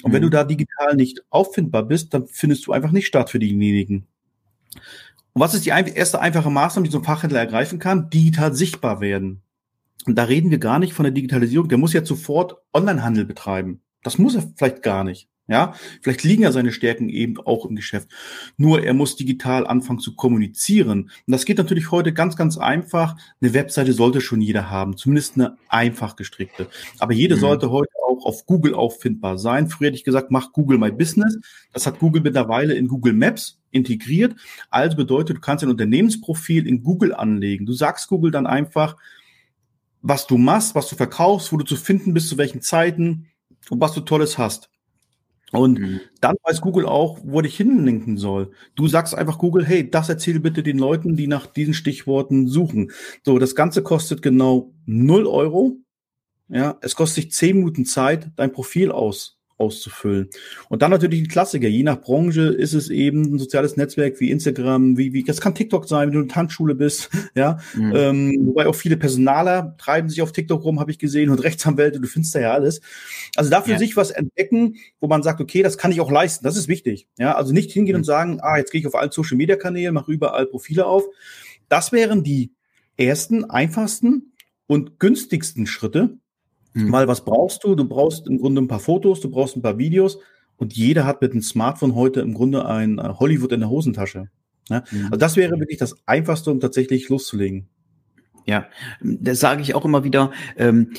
Und 0.03 0.11
mhm. 0.11 0.15
wenn 0.15 0.23
du 0.23 0.31
da 0.31 0.45
digital 0.45 0.97
nicht 0.97 1.23
auffindbar 1.31 1.85
bist, 1.85 2.12
dann 2.12 2.27
findest 2.27 2.67
du 2.67 2.73
einfach 2.73 2.93
nicht 2.93 3.07
statt 3.07 3.31
für 3.31 3.39
diejenigen. 3.39 4.07
Und 5.35 5.41
was 5.41 5.55
ist 5.55 5.65
die 5.65 5.71
erste 5.71 6.21
einfache 6.21 6.51
Maßnahme, 6.51 6.87
die 6.87 6.93
so 6.93 6.99
ein 6.99 7.05
Fachhändler 7.05 7.41
ergreifen 7.41 7.79
kann? 7.79 8.11
Digital 8.11 8.55
sichtbar 8.55 9.01
werden. 9.01 9.43
Und 10.06 10.16
da 10.16 10.25
reden 10.25 10.50
wir 10.50 10.59
gar 10.59 10.78
nicht 10.78 10.94
von 10.94 11.04
der 11.04 11.12
Digitalisierung. 11.12 11.68
Der 11.68 11.78
muss 11.78 11.92
ja 11.92 12.04
sofort 12.04 12.56
Onlinehandel 12.73 13.25
betreiben. 13.25 13.82
Das 14.02 14.18
muss 14.18 14.35
er 14.35 14.42
vielleicht 14.56 14.82
gar 14.82 15.04
nicht. 15.04 15.28
Ja, 15.49 15.75
vielleicht 16.00 16.23
liegen 16.23 16.44
ja 16.44 16.52
seine 16.52 16.71
Stärken 16.73 17.09
eben 17.09 17.37
auch 17.38 17.66
im 17.66 17.75
Geschäft. 17.75 18.09
Nur 18.56 18.85
er 18.85 18.94
muss 18.94 19.16
digital 19.16 19.66
anfangen 19.66 19.99
zu 19.99 20.14
kommunizieren. 20.14 21.02
Und 21.02 21.11
das 21.26 21.44
geht 21.44 21.59
natürlich 21.59 21.90
heute 21.90 22.12
ganz, 22.12 22.37
ganz 22.37 22.56
einfach. 22.56 23.16
Eine 23.40 23.52
Webseite 23.52 23.92
sollte 23.92 24.21
schon 24.21 24.40
jeder 24.40 24.71
haben, 24.71 24.97
zumindest 24.97 25.35
eine 25.37 25.56
einfach 25.68 26.14
gestrickte. 26.14 26.68
Aber 27.00 27.12
jede 27.12 27.35
mhm. 27.37 27.40
sollte 27.40 27.71
heute 27.71 27.90
auch 28.09 28.25
auf 28.25 28.47
Google 28.47 28.75
auffindbar 28.75 29.37
sein. 29.37 29.68
Früher 29.68 29.88
hätte 29.88 29.97
ich 29.97 30.04
gesagt, 30.04 30.30
mach 30.30 30.52
Google 30.52 30.78
My 30.78 30.92
Business. 30.92 31.37
Das 31.73 31.87
hat 31.87 31.99
Google 31.99 32.23
mittlerweile 32.23 32.75
in 32.75 32.87
Google 32.87 33.12
Maps 33.12 33.61
integriert. 33.73 34.37
Also 34.71 34.97
bedeutet, 34.97 35.38
du 35.38 35.40
kannst 35.40 35.64
ein 35.64 35.71
Unternehmensprofil 35.71 36.68
in 36.68 36.85
Google 36.85 37.12
anlegen. 37.12 37.66
Du 37.66 37.73
sagst 37.73 38.09
Google 38.09 38.30
dann 38.30 38.47
einfach, 38.47 38.97
was 40.02 40.26
du 40.26 40.37
machst, 40.37 40.75
was 40.75 40.88
du 40.88 40.97
verkaufst, 40.97 41.52
wo 41.52 41.56
du 41.56 41.64
zu 41.64 41.76
finden 41.76 42.12
bist, 42.12 42.28
zu 42.28 42.38
welchen 42.38 42.61
Zeiten 42.61 43.28
und 43.71 43.80
was 43.80 43.92
du 43.92 44.00
Tolles 44.00 44.37
hast. 44.37 44.68
Und 45.52 45.78
mhm. 45.78 46.00
dann 46.21 46.37
weiß 46.44 46.61
Google 46.62 46.87
auch, 46.87 47.18
wo 47.23 47.40
dich 47.42 47.56
hinlinken 47.56 48.16
soll. 48.16 48.52
Du 48.75 48.88
sagst 48.88 49.14
einfach 49.14 49.38
Google, 49.38 49.64
hey, 49.66 49.88
das 49.88 50.09
erzähl 50.09 50.40
bitte 50.40 50.62
den 50.62 50.78
Leuten, 50.78 51.14
die 51.14 51.26
nach 51.26 51.47
diesen 51.47 51.75
Stichworten 51.75 52.49
suchen. 52.49 52.90
So, 53.23 53.38
das 53.38 53.54
Ganze 53.54 53.82
kostet 53.82 54.23
genau 54.23 54.73
null 54.87 55.26
Euro. 55.26 55.76
Ja, 56.49 56.78
es 56.80 56.97
kostet 56.97 57.25
dich 57.25 57.32
zehn 57.32 57.59
Minuten 57.59 57.85
Zeit, 57.85 58.30
dein 58.37 58.52
Profil 58.52 58.90
aus 58.90 59.41
auszufüllen. 59.62 60.28
Und 60.69 60.83
dann 60.83 60.90
natürlich 60.90 61.21
ein 61.21 61.28
Klassiker. 61.28 61.69
Je 61.69 61.85
nach 61.85 62.00
Branche 62.00 62.42
ist 62.42 62.75
es 62.75 62.90
eben 62.90 63.35
ein 63.35 63.38
soziales 63.38 63.76
Netzwerk 63.76 64.19
wie 64.21 64.31
Instagram, 64.31 64.99
wie, 64.99 65.12
wie, 65.12 65.23
das 65.23 65.40
kann 65.40 65.54
TikTok 65.54 65.88
sein, 65.88 66.09
wenn 66.09 66.14
du 66.14 66.21
in 66.23 66.28
der 66.28 66.35
Tanzschule 66.35 66.75
bist, 66.75 67.11
ja. 67.35 67.59
Mhm. 67.75 67.92
Ähm, 67.95 68.38
wobei 68.47 68.66
auch 68.66 68.75
viele 68.75 68.97
Personaler 68.97 69.76
treiben 69.78 70.09
sich 70.09 70.21
auf 70.21 70.33
TikTok 70.33 70.64
rum, 70.64 70.81
habe 70.81 70.90
ich 70.90 70.99
gesehen, 70.99 71.31
und 71.31 71.38
Rechtsanwälte, 71.45 72.00
du 72.00 72.09
findest 72.09 72.35
da 72.35 72.40
ja 72.40 72.52
alles. 72.52 72.81
Also 73.37 73.50
dafür 73.50 73.75
ja. 73.75 73.78
sich 73.78 73.97
was 73.97 74.11
entdecken, 74.11 74.76
wo 75.00 75.07
man 75.07 75.23
sagt, 75.23 75.40
okay, 75.40 75.62
das 75.62 75.78
kann 75.78 75.92
ich 75.92 76.00
auch 76.00 76.11
leisten, 76.11 76.45
das 76.45 76.57
ist 76.57 76.69
wichtig. 76.69 77.07
Ja, 77.19 77.37
also 77.37 77.52
nicht 77.52 77.71
hingehen 77.71 77.95
mhm. 77.95 78.00
und 78.00 78.04
sagen, 78.04 78.40
ah, 78.42 78.59
jetzt 78.59 78.73
gehe 78.73 78.81
ich 78.81 78.87
auf 78.87 78.97
allen 78.97 79.12
Social 79.12 79.37
Media 79.37 79.57
Kanälen, 79.57 79.95
mache 79.95 80.11
überall 80.11 80.47
Profile 80.47 80.87
auf. 80.87 81.04
Das 81.69 81.92
wären 81.92 82.25
die 82.25 82.52
ersten, 82.97 83.45
einfachsten 83.45 84.33
und 84.66 84.99
günstigsten 84.99 85.66
Schritte, 85.66 86.19
Mhm. 86.75 86.93
Weil 86.93 87.09
was 87.09 87.25
brauchst 87.25 87.64
du? 87.64 87.75
Du 87.75 87.87
brauchst 87.87 88.26
im 88.26 88.38
Grunde 88.38 88.62
ein 88.62 88.69
paar 88.69 88.81
Fotos, 88.81 89.21
du 89.21 89.31
brauchst 89.31 89.57
ein 89.57 89.62
paar 89.62 89.79
Videos 89.79 90.19
und 90.57 90.75
jeder 90.75 91.05
hat 91.05 91.21
mit 91.23 91.33
einem 91.33 91.43
Smartphone 91.43 91.95
heute 91.95 92.21
im 92.21 92.35
Grunde 92.35 92.67
ein 92.67 92.99
äh, 92.99 93.14
Hollywood 93.19 93.52
in 93.52 93.61
der 93.61 93.71
Hosentasche. 93.71 94.29
Ja? 94.69 94.85
Mhm. 94.91 95.05
Also 95.07 95.17
das 95.17 95.37
wäre 95.37 95.59
wirklich 95.59 95.79
das 95.79 95.97
Einfachste, 96.07 96.50
um 96.50 96.61
tatsächlich 96.61 97.09
loszulegen. 97.09 97.69
Ja, 98.44 98.66
das 99.00 99.40
sage 99.40 99.62
ich 99.62 99.75
auch 99.75 99.84
immer 99.84 100.04
wieder. 100.04 100.32
Ähm, 100.56 100.92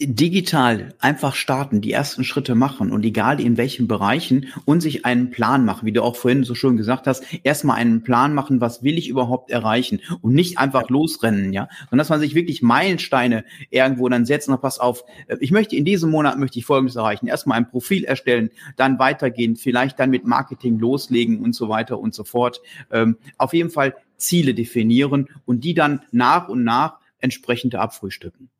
digital 0.00 0.94
einfach 1.00 1.34
starten, 1.34 1.82
die 1.82 1.92
ersten 1.92 2.24
Schritte 2.24 2.54
machen 2.54 2.90
und 2.92 3.04
egal 3.04 3.40
in 3.40 3.58
welchen 3.58 3.86
Bereichen 3.86 4.46
und 4.64 4.80
sich 4.80 5.04
einen 5.04 5.30
Plan 5.30 5.66
machen, 5.66 5.84
wie 5.84 5.92
du 5.92 6.02
auch 6.02 6.16
vorhin 6.16 6.44
so 6.44 6.54
schön 6.54 6.78
gesagt 6.78 7.06
hast, 7.06 7.24
erstmal 7.42 7.76
einen 7.76 8.02
Plan 8.02 8.32
machen, 8.32 8.62
was 8.62 8.82
will 8.82 8.96
ich 8.96 9.08
überhaupt 9.08 9.50
erreichen 9.50 10.00
und 10.22 10.32
nicht 10.32 10.56
einfach 10.56 10.88
losrennen, 10.88 11.52
ja, 11.52 11.68
sondern 11.90 11.98
dass 11.98 12.08
man 12.08 12.20
sich 12.20 12.34
wirklich 12.34 12.62
Meilensteine 12.62 13.44
irgendwo 13.68 14.08
dann 14.08 14.24
setzt 14.24 14.48
und 14.48 14.58
pass 14.62 14.78
auf, 14.78 15.04
äh, 15.26 15.36
ich 15.40 15.50
möchte 15.50 15.76
in 15.76 15.84
diesem 15.84 16.10
Monat 16.10 16.38
möchte 16.38 16.58
ich 16.58 16.64
Folgendes 16.64 16.96
erreichen, 16.96 17.26
erstmal 17.26 17.58
ein 17.58 17.68
Profil 17.68 18.04
erstellen, 18.04 18.50
dann 18.76 18.98
weitergehen, 18.98 19.56
vielleicht 19.56 20.00
dann 20.00 20.08
mit 20.08 20.24
Marketing 20.24 20.78
loslegen 20.78 21.40
und 21.40 21.54
so 21.54 21.68
weiter 21.68 21.98
und 21.98 22.14
so 22.14 22.24
fort. 22.24 22.62
Ähm, 22.90 23.18
auf 23.36 23.52
jeden 23.52 23.70
Fall 23.70 23.94
Ziele 24.16 24.54
definieren 24.54 25.28
und 25.44 25.64
die 25.64 25.74
dann 25.74 26.02
nach 26.10 26.48
und 26.48 26.64
nach 26.64 26.98
entsprechend 27.18 27.74
abfrühstücken. 27.74 28.50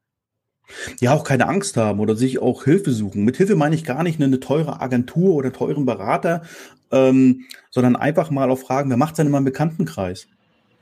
Ja, 1.00 1.14
auch 1.14 1.24
keine 1.24 1.46
Angst 1.46 1.76
haben 1.76 2.00
oder 2.00 2.16
sich 2.16 2.40
auch 2.40 2.64
Hilfe 2.64 2.90
suchen. 2.90 3.24
Mit 3.24 3.36
Hilfe 3.36 3.54
meine 3.54 3.76
ich 3.76 3.84
gar 3.84 4.02
nicht 4.02 4.20
eine 4.20 4.40
teure 4.40 4.80
Agentur 4.80 5.34
oder 5.34 5.52
teuren 5.52 5.86
Berater, 5.86 6.42
ähm, 6.90 7.44
sondern 7.70 7.96
einfach 7.96 8.30
mal 8.30 8.50
auf 8.50 8.62
Fragen, 8.62 8.90
wer 8.90 8.96
macht 8.96 9.18
denn 9.18 9.26
in 9.26 9.32
meinem 9.32 9.44
Bekanntenkreis? 9.44 10.26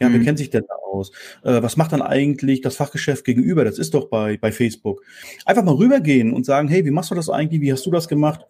Ja, 0.00 0.09
mhm. 0.09 0.14
wer 0.14 0.21
kennt 0.23 0.38
sich 0.38 0.50
denn 0.50 0.64
da 0.66 0.75
aus? 0.75 1.12
Äh, 1.43 1.62
was 1.62 1.76
macht 1.76 1.93
dann 1.93 2.02
eigentlich 2.02 2.62
das 2.62 2.76
Fachgeschäft 2.76 3.25
gegenüber? 3.25 3.64
Das 3.64 3.78
ist 3.78 3.95
doch 3.95 4.09
bei, 4.09 4.38
bei 4.38 4.52
Facebook. 4.52 5.02
Einfach 5.45 5.64
mal 5.64 5.75
rübergehen 5.75 6.33
und 6.33 6.47
sagen, 6.47 6.69
hey, 6.69 6.85
wie 6.85 6.90
machst 6.90 7.11
du 7.11 7.14
das 7.14 7.28
eigentlich? 7.28 7.61
Wie 7.61 7.73
hast 7.73 7.85
du 7.85 7.90
das 7.90 8.09
gemacht? 8.09 8.47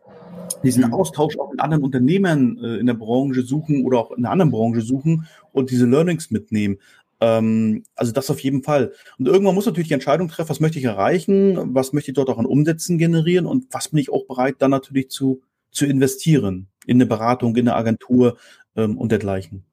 Diesen 0.64 0.87
mhm. 0.87 0.94
Austausch 0.94 1.38
auch 1.38 1.50
mit 1.50 1.61
anderen 1.61 1.85
Unternehmern 1.85 2.59
äh, 2.62 2.76
in 2.76 2.87
der 2.87 2.94
Branche 2.94 3.42
suchen 3.42 3.85
oder 3.85 3.99
auch 3.99 4.11
in 4.11 4.25
einer 4.25 4.33
anderen 4.33 4.50
Branche 4.50 4.80
suchen 4.80 5.26
und 5.52 5.71
diese 5.71 5.87
Learnings 5.87 6.30
mitnehmen. 6.30 6.78
Ähm, 7.21 7.85
also 7.94 8.12
das 8.12 8.30
auf 8.30 8.40
jeden 8.40 8.62
Fall. 8.62 8.92
Und 9.18 9.26
irgendwann 9.26 9.54
muss 9.54 9.66
natürlich 9.66 9.88
die 9.88 9.94
Entscheidung 9.94 10.28
treffen, 10.28 10.50
was 10.50 10.61
möchte 10.61 10.78
ich 10.78 10.85
erreichen, 10.85 11.75
was 11.75 11.92
möchte 11.92 12.11
ich 12.11 12.14
dort 12.14 12.28
auch 12.28 12.38
an 12.38 12.47
Umsätzen 12.47 12.99
generieren 12.99 13.47
und 13.47 13.66
was 13.71 13.88
bin 13.88 13.99
ich 13.99 14.11
auch 14.11 14.26
bereit, 14.26 14.56
dann 14.59 14.71
natürlich 14.71 15.11
zu, 15.11 15.42
zu 15.71 15.87
investieren 15.87 16.68
in 16.87 16.97
eine 16.97 17.06
Beratung, 17.06 17.56
in 17.56 17.68
eine 17.68 17.76
Agentur 17.76 18.37
ähm, 18.76 18.99
und 18.99 19.12
dergleichen. 19.12 19.64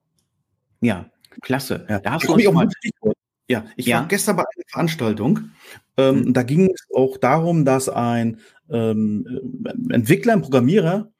Ja, 0.81 1.05
klasse. 1.41 1.85
Ja. 1.89 1.99
Da 1.99 2.13
hast 2.13 2.27
du 2.27 2.33
auch 2.33 2.53
mal 2.53 2.67
ja, 3.51 3.65
ich 3.75 3.85
ja. 3.85 3.99
war 3.99 4.07
gestern 4.07 4.37
bei 4.37 4.43
einer 4.43 4.63
Veranstaltung. 4.67 5.51
Ähm, 5.97 6.21
mhm. 6.21 6.33
Da 6.33 6.43
ging 6.43 6.71
es 6.73 6.87
auch 6.95 7.17
darum, 7.17 7.65
dass 7.65 7.89
ein 7.89 8.39
ähm, 8.71 9.25
Entwickler, 9.89 10.33
ein 10.33 10.41
Programmierer 10.41 11.11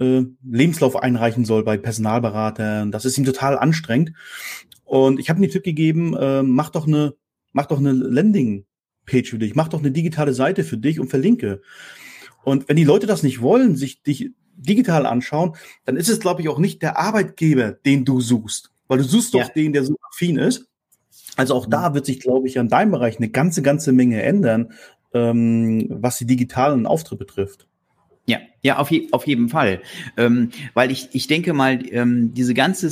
äh, 0.00 0.22
Lebenslauf 0.42 0.96
einreichen 0.96 1.44
soll 1.44 1.62
bei 1.62 1.76
Personalberatern. 1.76 2.90
Das 2.90 3.04
ist 3.04 3.18
ihm 3.18 3.24
total 3.24 3.58
anstrengend. 3.58 4.12
Und 4.84 5.20
ich 5.20 5.28
habe 5.28 5.38
ihm 5.38 5.42
den 5.42 5.50
Tipp 5.50 5.62
gegeben, 5.62 6.16
äh, 6.16 6.42
mach 6.42 6.70
doch 6.70 6.86
eine, 6.86 7.14
mach 7.52 7.66
doch 7.66 7.78
eine 7.78 7.92
Landing-Page 7.92 9.30
für 9.30 9.38
dich, 9.38 9.54
mach 9.54 9.68
doch 9.68 9.80
eine 9.80 9.92
digitale 9.92 10.32
Seite 10.32 10.64
für 10.64 10.78
dich 10.78 10.98
und 10.98 11.08
verlinke. 11.08 11.60
Und 12.42 12.68
wenn 12.68 12.76
die 12.76 12.84
Leute 12.84 13.06
das 13.06 13.22
nicht 13.22 13.40
wollen, 13.40 13.76
sich 13.76 14.02
dich 14.02 14.30
digital 14.56 15.06
anschauen, 15.06 15.54
dann 15.84 15.96
ist 15.96 16.08
es, 16.08 16.20
glaube 16.20 16.42
ich, 16.42 16.48
auch 16.48 16.58
nicht 16.58 16.82
der 16.82 16.98
Arbeitgeber, 16.98 17.72
den 17.72 18.04
du 18.04 18.20
suchst. 18.20 18.72
Weil 18.88 18.98
du 18.98 19.04
suchst 19.04 19.34
ja. 19.34 19.42
doch 19.42 19.52
den, 19.52 19.72
der 19.72 19.84
so 19.84 19.96
affin 20.10 20.36
ist. 20.36 20.66
Also 21.36 21.54
auch 21.54 21.66
da 21.66 21.94
wird 21.94 22.06
sich, 22.06 22.20
glaube 22.20 22.48
ich, 22.48 22.58
an 22.58 22.68
deinem 22.68 22.90
Bereich 22.90 23.18
eine 23.18 23.28
ganze, 23.28 23.62
ganze 23.62 23.92
Menge 23.92 24.22
ändern, 24.22 24.72
ähm, 25.14 25.86
was 25.90 26.18
die 26.18 26.26
digitalen 26.26 26.86
Auftritte 26.86 27.16
betrifft. 27.16 27.66
Ja, 28.26 28.38
ja, 28.62 28.78
auf, 28.78 28.90
je, 28.92 29.08
auf 29.10 29.26
jeden 29.26 29.48
Fall. 29.48 29.80
Ähm, 30.16 30.50
weil 30.74 30.92
ich, 30.92 31.08
ich 31.12 31.26
denke 31.26 31.52
mal, 31.52 31.80
ähm, 31.90 32.32
diese 32.32 32.54
ganzen 32.54 32.88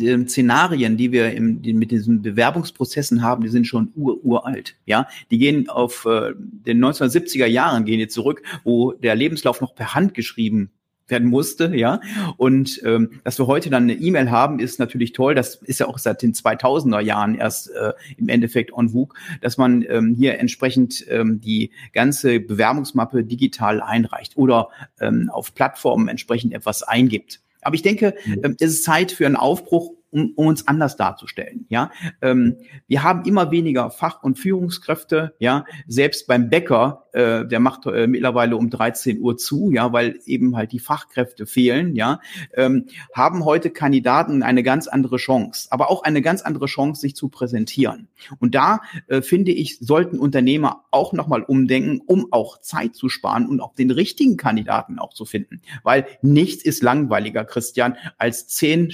äh, 0.00 0.26
Szenarien, 0.26 0.96
die 0.96 1.12
wir 1.12 1.32
im, 1.32 1.60
die, 1.60 1.74
mit 1.74 1.90
diesen 1.90 2.22
Bewerbungsprozessen 2.22 3.22
haben, 3.22 3.42
die 3.42 3.50
sind 3.50 3.66
schon 3.66 3.92
ur, 3.94 4.24
uralt. 4.24 4.76
Ja, 4.86 5.06
die 5.30 5.38
gehen 5.38 5.68
auf 5.68 6.06
äh, 6.06 6.32
den 6.38 6.82
1970er 6.82 7.46
Jahren 7.46 7.84
gehen 7.84 8.00
jetzt 8.00 8.14
zurück, 8.14 8.42
wo 8.62 8.92
der 8.92 9.16
Lebenslauf 9.16 9.60
noch 9.60 9.74
per 9.74 9.94
Hand 9.94 10.14
geschrieben 10.14 10.70
werden 11.08 11.28
musste, 11.28 11.74
ja. 11.74 12.00
Und 12.36 12.80
ähm, 12.84 13.20
dass 13.24 13.38
wir 13.38 13.46
heute 13.46 13.70
dann 13.70 13.84
eine 13.84 13.94
E-Mail 13.94 14.30
haben, 14.30 14.58
ist 14.58 14.78
natürlich 14.78 15.12
toll. 15.12 15.34
Das 15.34 15.56
ist 15.56 15.80
ja 15.80 15.86
auch 15.86 15.98
seit 15.98 16.22
den 16.22 16.32
2000er 16.32 17.00
Jahren 17.00 17.34
erst 17.34 17.70
äh, 17.70 17.92
im 18.16 18.28
Endeffekt 18.28 18.72
on 18.72 18.90
vogue, 18.90 19.16
dass 19.40 19.58
man 19.58 19.84
ähm, 19.88 20.14
hier 20.18 20.38
entsprechend 20.38 21.04
ähm, 21.08 21.40
die 21.40 21.70
ganze 21.92 22.40
Bewerbungsmappe 22.40 23.24
digital 23.24 23.80
einreicht 23.80 24.36
oder 24.36 24.68
ähm, 25.00 25.30
auf 25.30 25.54
Plattformen 25.54 26.08
entsprechend 26.08 26.54
etwas 26.54 26.82
eingibt. 26.82 27.40
Aber 27.60 27.74
ich 27.74 27.82
denke, 27.82 28.14
mhm. 28.24 28.40
ähm, 28.42 28.56
es 28.60 28.72
ist 28.72 28.84
Zeit 28.84 29.12
für 29.12 29.26
einen 29.26 29.36
Aufbruch 29.36 29.92
um, 30.14 30.32
um 30.36 30.46
uns 30.46 30.66
anders 30.68 30.96
darzustellen. 30.96 31.66
Ja, 31.68 31.90
ähm, 32.22 32.56
wir 32.86 33.02
haben 33.02 33.24
immer 33.24 33.50
weniger 33.50 33.90
Fach- 33.90 34.22
und 34.22 34.38
Führungskräfte. 34.38 35.34
Ja, 35.38 35.64
selbst 35.86 36.26
beim 36.26 36.48
Bäcker, 36.48 37.06
äh, 37.12 37.44
der 37.44 37.60
macht 37.60 37.86
äh, 37.86 38.06
mittlerweile 38.06 38.56
um 38.56 38.70
13 38.70 39.20
Uhr 39.20 39.36
zu, 39.36 39.72
ja, 39.72 39.92
weil 39.92 40.20
eben 40.24 40.56
halt 40.56 40.72
die 40.72 40.78
Fachkräfte 40.78 41.46
fehlen. 41.46 41.96
Ja, 41.96 42.20
ähm, 42.54 42.86
haben 43.14 43.44
heute 43.44 43.70
Kandidaten 43.70 44.42
eine 44.42 44.62
ganz 44.62 44.86
andere 44.86 45.16
Chance, 45.16 45.68
aber 45.70 45.90
auch 45.90 46.04
eine 46.04 46.22
ganz 46.22 46.42
andere 46.42 46.66
Chance, 46.66 47.00
sich 47.00 47.16
zu 47.16 47.28
präsentieren. 47.28 48.08
Und 48.38 48.54
da 48.54 48.80
äh, 49.08 49.20
finde 49.20 49.52
ich, 49.52 49.78
sollten 49.80 50.18
Unternehmer 50.18 50.84
auch 50.90 51.12
nochmal 51.12 51.42
umdenken, 51.42 52.00
um 52.06 52.28
auch 52.30 52.60
Zeit 52.60 52.94
zu 52.94 53.08
sparen 53.08 53.46
und 53.46 53.60
auch 53.60 53.74
den 53.74 53.90
richtigen 53.90 54.36
Kandidaten 54.36 54.98
auch 54.98 55.12
zu 55.12 55.24
finden, 55.24 55.60
weil 55.82 56.06
nichts 56.22 56.64
ist 56.64 56.82
langweiliger, 56.82 57.44
Christian, 57.44 57.96
als 58.18 58.46
zehn 58.46 58.92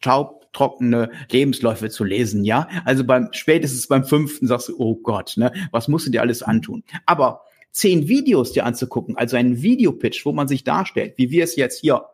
Staub 0.00 0.37
trockene 0.58 1.10
Lebensläufe 1.30 1.88
zu 1.88 2.02
lesen, 2.02 2.44
ja. 2.44 2.68
Also 2.84 3.04
beim 3.04 3.28
spätestens 3.30 3.86
beim 3.86 4.04
fünften 4.04 4.48
sagst 4.48 4.68
du, 4.68 4.76
oh 4.78 4.96
Gott, 4.96 5.34
ne, 5.36 5.52
was 5.70 5.86
musst 5.86 6.06
du 6.06 6.10
dir 6.10 6.20
alles 6.20 6.42
antun? 6.42 6.82
Aber 7.06 7.42
zehn 7.70 8.08
Videos 8.08 8.52
dir 8.52 8.66
anzugucken, 8.66 9.16
also 9.16 9.36
ein 9.36 9.62
Videopitch, 9.62 10.26
wo 10.26 10.32
man 10.32 10.48
sich 10.48 10.64
darstellt, 10.64 11.14
wie 11.16 11.30
wir 11.30 11.44
es 11.44 11.54
jetzt 11.54 11.80
hier 11.80 12.06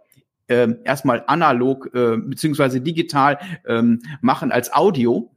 ähm, 0.49 0.77
erstmal 0.85 1.25
analog 1.27 1.91
äh, 1.95 2.19
beziehungsweise 2.19 2.83
digital 2.83 3.39
ähm, 3.67 4.03
machen 4.21 4.53
als 4.53 4.75
Audio, 4.75 5.35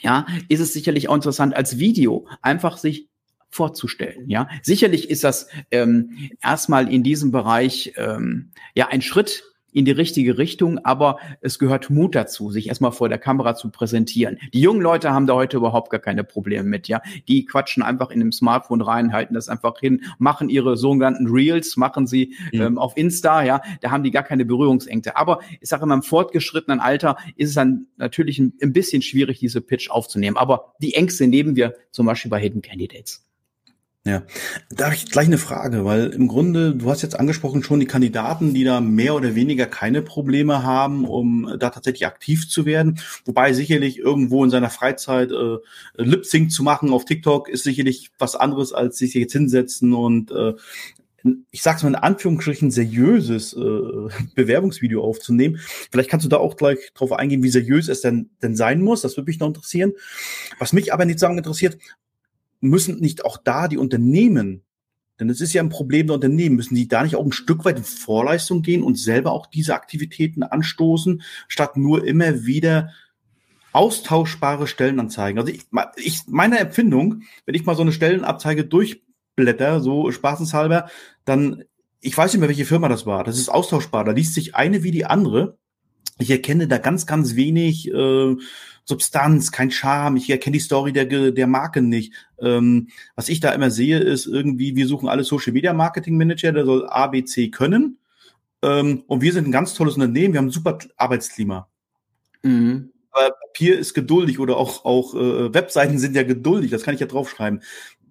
ja, 0.00 0.26
ist 0.48 0.60
es 0.60 0.72
sicherlich 0.72 1.10
auch 1.10 1.14
interessant 1.14 1.54
als 1.54 1.78
Video 1.78 2.26
einfach 2.40 2.78
sich 2.78 3.10
vorzustellen. 3.50 4.30
Ja, 4.30 4.48
sicherlich 4.62 5.10
ist 5.10 5.22
das 5.22 5.48
ähm, 5.70 6.30
erstmal 6.42 6.90
in 6.90 7.02
diesem 7.02 7.30
Bereich 7.30 7.92
ähm, 7.96 8.52
ja 8.74 8.88
ein 8.88 9.02
Schritt 9.02 9.44
in 9.72 9.84
die 9.84 9.90
richtige 9.90 10.38
Richtung, 10.38 10.78
aber 10.84 11.18
es 11.40 11.58
gehört 11.58 11.90
Mut 11.90 12.14
dazu, 12.14 12.50
sich 12.50 12.68
erstmal 12.68 12.92
vor 12.92 13.08
der 13.08 13.18
Kamera 13.18 13.54
zu 13.54 13.70
präsentieren. 13.70 14.38
Die 14.52 14.60
jungen 14.60 14.80
Leute 14.80 15.12
haben 15.12 15.26
da 15.26 15.34
heute 15.34 15.56
überhaupt 15.56 15.90
gar 15.90 16.00
keine 16.00 16.24
Probleme 16.24 16.68
mit, 16.68 16.88
ja. 16.88 17.00
Die 17.28 17.44
quatschen 17.44 17.82
einfach 17.82 18.10
in 18.10 18.20
dem 18.20 18.32
Smartphone 18.32 18.82
rein, 18.82 19.12
halten 19.12 19.34
das 19.34 19.48
einfach 19.48 19.80
hin, 19.80 20.02
machen 20.18 20.48
ihre 20.48 20.76
sogenannten 20.76 21.26
Reels, 21.26 21.76
machen 21.76 22.06
sie 22.06 22.34
mhm. 22.52 22.60
ähm, 22.60 22.78
auf 22.78 22.96
Insta, 22.96 23.42
ja. 23.42 23.62
Da 23.80 23.90
haben 23.90 24.04
die 24.04 24.10
gar 24.10 24.22
keine 24.22 24.44
Berührungsängste. 24.44 25.16
Aber 25.16 25.40
ich 25.60 25.68
sage 25.68 25.84
immer, 25.84 25.94
im 25.94 26.02
fortgeschrittenen 26.02 26.80
Alter 26.80 27.16
ist 27.36 27.50
es 27.50 27.54
dann 27.54 27.86
natürlich 27.96 28.38
ein, 28.38 28.52
ein 28.62 28.72
bisschen 28.72 29.02
schwierig, 29.02 29.38
diese 29.38 29.60
Pitch 29.60 29.90
aufzunehmen. 29.90 30.36
Aber 30.36 30.74
die 30.80 30.94
Ängste 30.94 31.26
nehmen 31.26 31.56
wir 31.56 31.74
zum 31.90 32.06
Beispiel 32.06 32.30
bei 32.30 32.40
Hidden 32.40 32.62
Candidates. 32.62 33.24
Ja, 34.04 34.24
da 34.68 34.86
habe 34.86 34.96
ich 34.96 35.08
gleich 35.12 35.28
eine 35.28 35.38
Frage, 35.38 35.84
weil 35.84 36.08
im 36.08 36.26
Grunde, 36.26 36.74
du 36.74 36.90
hast 36.90 37.02
jetzt 37.02 37.18
angesprochen 37.20 37.62
schon 37.62 37.78
die 37.78 37.86
Kandidaten, 37.86 38.52
die 38.52 38.64
da 38.64 38.80
mehr 38.80 39.14
oder 39.14 39.36
weniger 39.36 39.66
keine 39.66 40.02
Probleme 40.02 40.64
haben, 40.64 41.04
um 41.04 41.54
da 41.60 41.70
tatsächlich 41.70 42.04
aktiv 42.04 42.48
zu 42.48 42.66
werden. 42.66 42.98
Wobei 43.24 43.52
sicherlich 43.52 43.98
irgendwo 43.98 44.42
in 44.42 44.50
seiner 44.50 44.70
Freizeit 44.70 45.30
äh, 45.30 45.58
Lip 45.94 46.26
Sync 46.26 46.50
zu 46.50 46.64
machen 46.64 46.90
auf 46.90 47.04
TikTok 47.04 47.48
ist 47.48 47.62
sicherlich 47.62 48.10
was 48.18 48.34
anderes, 48.34 48.72
als 48.72 48.98
sich 48.98 49.14
jetzt 49.14 49.34
hinsetzen 49.34 49.92
und 49.92 50.32
äh, 50.32 50.54
ich 51.52 51.62
sag's 51.62 51.84
mal 51.84 51.90
in 51.90 51.94
Anführungsstrichen, 51.94 52.72
seriöses 52.72 53.52
äh, 53.52 53.60
Bewerbungsvideo 54.34 55.00
aufzunehmen. 55.04 55.60
Vielleicht 55.92 56.10
kannst 56.10 56.24
du 56.24 56.28
da 56.28 56.38
auch 56.38 56.56
gleich 56.56 56.92
drauf 56.94 57.12
eingehen, 57.12 57.44
wie 57.44 57.50
seriös 57.50 57.86
es 57.86 58.00
denn, 58.00 58.30
denn 58.42 58.56
sein 58.56 58.82
muss. 58.82 59.02
Das 59.02 59.16
würde 59.16 59.30
mich 59.30 59.38
noch 59.38 59.46
interessieren. 59.46 59.92
Was 60.58 60.72
mich 60.72 60.92
aber 60.92 61.04
nicht 61.04 61.20
sagen 61.20 61.38
interessiert, 61.38 61.78
müssen 62.62 63.00
nicht 63.00 63.24
auch 63.24 63.36
da 63.36 63.68
die 63.68 63.78
Unternehmen, 63.78 64.64
denn 65.20 65.28
es 65.28 65.40
ist 65.40 65.52
ja 65.52 65.62
ein 65.62 65.68
Problem 65.68 66.06
der 66.06 66.14
Unternehmen, 66.14 66.56
müssen 66.56 66.74
die 66.74 66.88
da 66.88 67.02
nicht 67.02 67.16
auch 67.16 67.24
ein 67.24 67.32
Stück 67.32 67.64
weit 67.64 67.78
in 67.78 67.84
Vorleistung 67.84 68.62
gehen 68.62 68.82
und 68.82 68.98
selber 68.98 69.32
auch 69.32 69.46
diese 69.46 69.74
Aktivitäten 69.74 70.42
anstoßen, 70.42 71.22
statt 71.48 71.76
nur 71.76 72.04
immer 72.06 72.44
wieder 72.44 72.90
austauschbare 73.72 74.66
Stellenanzeigen. 74.66 75.38
Also 75.38 75.52
ich, 75.52 75.62
ich 75.96 76.22
meine 76.26 76.58
Empfindung, 76.58 77.22
wenn 77.46 77.54
ich 77.54 77.64
mal 77.64 77.76
so 77.76 77.82
eine 77.82 77.92
Stellenabzeige 77.92 78.64
durchblätter, 78.64 79.80
so 79.80 80.10
spaßenshalber, 80.10 80.88
dann 81.24 81.64
ich 82.00 82.18
weiß 82.18 82.32
nicht 82.32 82.40
mehr, 82.40 82.48
welche 82.48 82.64
Firma 82.64 82.88
das 82.88 83.06
war. 83.06 83.22
Das 83.22 83.38
ist 83.38 83.48
austauschbar. 83.48 84.04
Da 84.04 84.10
liest 84.10 84.34
sich 84.34 84.56
eine 84.56 84.82
wie 84.82 84.90
die 84.90 85.04
andere. 85.04 85.56
Ich 86.18 86.30
erkenne 86.30 86.66
da 86.66 86.78
ganz, 86.78 87.06
ganz 87.06 87.36
wenig 87.36 87.88
äh, 87.92 88.36
Substanz, 88.84 89.52
kein 89.52 89.70
Charme. 89.70 90.16
Ich 90.16 90.28
erkenne 90.28 90.54
die 90.54 90.60
Story 90.60 90.92
der, 90.92 91.06
der 91.06 91.46
Marke 91.46 91.82
nicht. 91.82 92.12
Ähm, 92.40 92.88
was 93.14 93.28
ich 93.28 93.40
da 93.40 93.52
immer 93.52 93.70
sehe, 93.70 93.98
ist 93.98 94.26
irgendwie, 94.26 94.76
wir 94.76 94.86
suchen 94.86 95.08
alle 95.08 95.24
Social 95.24 95.52
Media 95.52 95.72
Marketing 95.72 96.16
Manager, 96.16 96.52
der 96.52 96.64
soll 96.64 96.86
A, 96.88 97.06
B, 97.06 97.24
C 97.24 97.50
können. 97.50 97.98
Ähm, 98.62 99.04
und 99.06 99.22
wir 99.22 99.32
sind 99.32 99.46
ein 99.46 99.52
ganz 99.52 99.74
tolles 99.74 99.94
Unternehmen, 99.94 100.34
wir 100.34 100.38
haben 100.38 100.46
ein 100.46 100.50
super 100.50 100.78
Arbeitsklima. 100.96 101.68
Mhm. 102.42 102.90
Aber 103.10 103.30
Papier 103.30 103.78
ist 103.78 103.94
geduldig 103.94 104.38
oder 104.38 104.56
auch, 104.56 104.84
auch 104.84 105.14
äh, 105.14 105.52
Webseiten 105.52 105.98
sind 105.98 106.16
ja 106.16 106.22
geduldig, 106.22 106.70
das 106.70 106.82
kann 106.82 106.94
ich 106.94 107.00
ja 107.00 107.06
draufschreiben. 107.06 107.60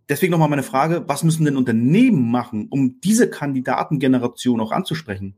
Deswegen 0.09 0.31
nochmal 0.31 0.49
meine 0.49 0.63
Frage, 0.63 1.05
was 1.07 1.23
müssen 1.23 1.45
denn 1.45 1.57
Unternehmen 1.57 2.29
machen, 2.29 2.67
um 2.69 2.99
diese 3.01 3.29
Kandidatengeneration 3.29 4.59
auch 4.59 4.71
anzusprechen? 4.71 5.35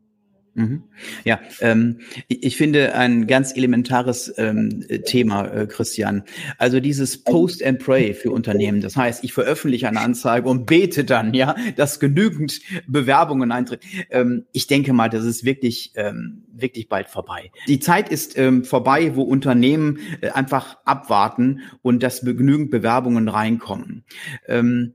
Mhm. 0.55 0.83
Ja, 1.23 1.39
ähm, 1.61 1.99
ich 2.27 2.57
finde 2.57 2.93
ein 2.93 3.25
ganz 3.25 3.55
elementares 3.55 4.31
ähm, 4.37 4.85
Thema, 5.05 5.47
äh, 5.47 5.65
Christian. 5.65 6.23
Also 6.59 6.79
dieses 6.79 7.23
Post 7.23 7.63
and 7.63 7.79
Pray 7.79 8.13
für 8.13 8.31
Unternehmen. 8.31 8.79
Das 8.81 8.95
heißt, 8.95 9.23
ich 9.23 9.33
veröffentliche 9.33 9.87
eine 9.87 10.01
Anzeige 10.01 10.47
und 10.47 10.67
bete 10.67 11.05
dann, 11.05 11.33
ja, 11.33 11.55
dass 11.75 11.99
genügend 11.99 12.59
Bewerbungen 12.87 13.51
eintreten. 13.51 13.87
Ähm, 14.11 14.45
ich 14.51 14.67
denke 14.67 14.93
mal, 14.93 15.09
das 15.09 15.25
ist 15.25 15.43
wirklich, 15.43 15.93
ähm, 15.95 16.43
wirklich 16.53 16.87
bald 16.87 17.07
vorbei. 17.07 17.51
Die 17.67 17.79
Zeit 17.79 18.09
ist 18.09 18.37
ähm, 18.37 18.63
vorbei, 18.63 19.15
wo 19.15 19.23
Unternehmen 19.23 19.99
äh, 20.21 20.29
einfach 20.29 20.77
abwarten 20.85 21.61
und 21.81 22.03
dass 22.03 22.21
genügend 22.21 22.69
Bewerbungen 22.69 23.27
reinkommen. 23.27 24.03
Ähm, 24.47 24.93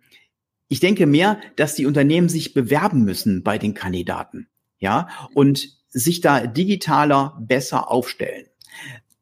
ich 0.69 0.79
denke 0.79 1.07
mehr, 1.07 1.41
dass 1.57 1.75
die 1.75 1.87
Unternehmen 1.87 2.29
sich 2.29 2.55
bewerben 2.55 3.03
müssen 3.03 3.43
bei 3.43 3.59
den 3.59 3.75
Kandidaten 3.75 4.47
ja, 4.79 5.09
und 5.35 5.69
sich 5.89 6.21
da 6.21 6.47
digitaler 6.47 7.37
besser 7.41 7.91
aufstellen. 7.91 8.47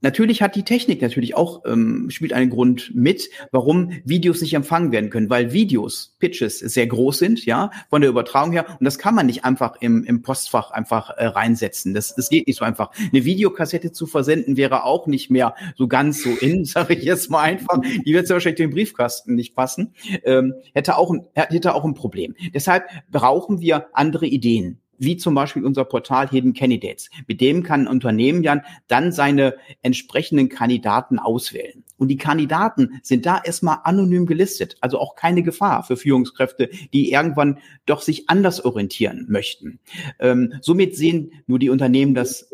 Natürlich 0.02 0.42
hat 0.42 0.54
die 0.54 0.62
Technik 0.62 1.00
natürlich 1.00 1.34
auch 1.34 1.64
ähm, 1.64 2.10
spielt 2.10 2.34
einen 2.34 2.50
Grund 2.50 2.94
mit, 2.94 3.30
warum 3.50 3.90
Videos 4.04 4.42
nicht 4.42 4.52
empfangen 4.52 4.92
werden 4.92 5.08
können, 5.08 5.30
weil 5.30 5.52
Videos, 5.52 6.14
Pitches 6.20 6.58
sehr 6.58 6.86
groß 6.86 7.18
sind, 7.18 7.46
ja, 7.46 7.70
von 7.88 8.02
der 8.02 8.10
Übertragung 8.10 8.52
her 8.52 8.66
und 8.78 8.84
das 8.84 8.98
kann 8.98 9.14
man 9.14 9.24
nicht 9.26 9.44
einfach 9.44 9.74
im, 9.80 10.04
im 10.04 10.20
Postfach 10.20 10.70
einfach 10.70 11.10
äh, 11.10 11.26
reinsetzen. 11.26 11.94
Das, 11.94 12.14
das 12.14 12.28
geht 12.28 12.46
nicht 12.46 12.58
so 12.58 12.64
einfach. 12.64 12.90
Eine 13.10 13.24
Videokassette 13.24 13.90
zu 13.90 14.06
versenden 14.06 14.58
wäre 14.58 14.84
auch 14.84 15.06
nicht 15.06 15.30
mehr 15.30 15.54
so 15.76 15.88
ganz 15.88 16.22
so 16.22 16.30
in, 16.30 16.64
sage 16.66 16.94
ich 16.94 17.02
jetzt 17.02 17.30
mal 17.30 17.40
einfach. 17.40 17.80
Die 17.80 18.12
wird 18.12 18.26
sehr 18.26 18.36
wahrscheinlich 18.36 18.58
den 18.58 18.70
Briefkasten 18.70 19.34
nicht 19.34 19.56
passen. 19.56 19.94
Ähm, 20.24 20.54
hätte 20.74 20.98
auch 20.98 21.10
ein, 21.10 21.26
hätte 21.32 21.74
auch 21.74 21.84
ein 21.84 21.94
Problem. 21.94 22.34
Deshalb 22.54 22.84
brauchen 23.10 23.60
wir 23.60 23.86
andere 23.94 24.26
Ideen 24.26 24.78
wie 24.98 25.16
zum 25.16 25.34
Beispiel 25.34 25.64
unser 25.64 25.84
Portal 25.84 26.28
Hidden 26.28 26.54
Candidates. 26.54 27.10
Mit 27.26 27.40
dem 27.40 27.62
kann 27.62 27.82
ein 27.82 27.88
Unternehmen 27.88 28.42
ja 28.42 28.62
dann 28.88 29.12
seine 29.12 29.56
entsprechenden 29.82 30.48
Kandidaten 30.48 31.18
auswählen. 31.18 31.84
Und 31.98 32.08
die 32.08 32.16
Kandidaten 32.16 33.00
sind 33.02 33.26
da 33.26 33.40
erstmal 33.42 33.78
anonym 33.84 34.26
gelistet, 34.26 34.76
also 34.80 34.98
auch 34.98 35.16
keine 35.16 35.42
Gefahr 35.42 35.82
für 35.82 35.96
Führungskräfte, 35.96 36.68
die 36.92 37.12
irgendwann 37.12 37.58
doch 37.86 38.02
sich 38.02 38.28
anders 38.28 38.64
orientieren 38.64 39.26
möchten. 39.28 39.80
Ähm, 40.18 40.54
somit 40.60 40.96
sehen 40.96 41.32
nur 41.46 41.58
die 41.58 41.70
Unternehmen 41.70 42.14
das, 42.14 42.50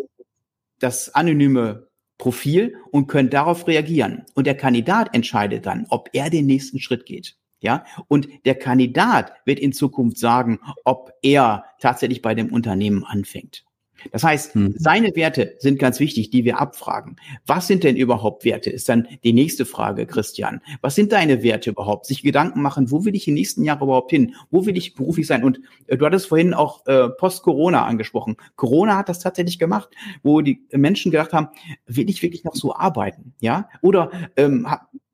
das 0.78 1.14
anonyme 1.14 1.88
Profil 2.18 2.76
und 2.92 3.08
können 3.08 3.30
darauf 3.30 3.66
reagieren. 3.66 4.24
Und 4.34 4.46
der 4.46 4.56
Kandidat 4.56 5.12
entscheidet 5.12 5.66
dann, 5.66 5.86
ob 5.88 6.08
er 6.12 6.30
den 6.30 6.46
nächsten 6.46 6.78
Schritt 6.78 7.04
geht. 7.04 7.36
Ja, 7.62 7.84
und 8.08 8.28
der 8.44 8.56
Kandidat 8.56 9.32
wird 9.44 9.60
in 9.60 9.72
Zukunft 9.72 10.18
sagen, 10.18 10.58
ob 10.84 11.12
er 11.22 11.64
tatsächlich 11.80 12.20
bei 12.20 12.34
dem 12.34 12.52
Unternehmen 12.52 13.04
anfängt. 13.04 13.64
Das 14.10 14.24
heißt, 14.24 14.54
hm. 14.54 14.74
seine 14.76 15.14
Werte 15.14 15.54
sind 15.58 15.78
ganz 15.78 16.00
wichtig, 16.00 16.30
die 16.30 16.44
wir 16.44 16.60
abfragen. 16.60 17.16
Was 17.46 17.66
sind 17.66 17.84
denn 17.84 17.96
überhaupt 17.96 18.44
Werte? 18.44 18.70
Ist 18.70 18.88
dann 18.88 19.06
die 19.24 19.32
nächste 19.32 19.64
Frage, 19.64 20.06
Christian. 20.06 20.60
Was 20.80 20.94
sind 20.94 21.12
deine 21.12 21.42
Werte 21.42 21.70
überhaupt? 21.70 22.06
Sich 22.06 22.22
Gedanken 22.22 22.62
machen, 22.62 22.90
wo 22.90 23.04
will 23.04 23.14
ich 23.14 23.24
den 23.24 23.34
nächsten 23.34 23.64
Jahren 23.64 23.82
überhaupt 23.82 24.10
hin? 24.10 24.34
Wo 24.50 24.66
will 24.66 24.76
ich 24.76 24.94
beruflich 24.94 25.26
sein? 25.26 25.44
Und 25.44 25.60
äh, 25.86 25.96
du 25.96 26.06
hattest 26.06 26.26
vorhin 26.26 26.54
auch 26.54 26.86
äh, 26.86 27.08
Post-Corona 27.08 27.84
angesprochen. 27.84 28.36
Corona 28.56 28.96
hat 28.96 29.08
das 29.08 29.20
tatsächlich 29.20 29.58
gemacht, 29.58 29.90
wo 30.22 30.40
die 30.40 30.66
Menschen 30.72 31.12
gedacht 31.12 31.32
haben, 31.32 31.48
will 31.86 32.08
ich 32.10 32.22
wirklich 32.22 32.44
noch 32.44 32.54
so 32.54 32.74
arbeiten? 32.74 33.34
Ja? 33.40 33.68
Oder 33.80 34.10
ähm, 34.36 34.66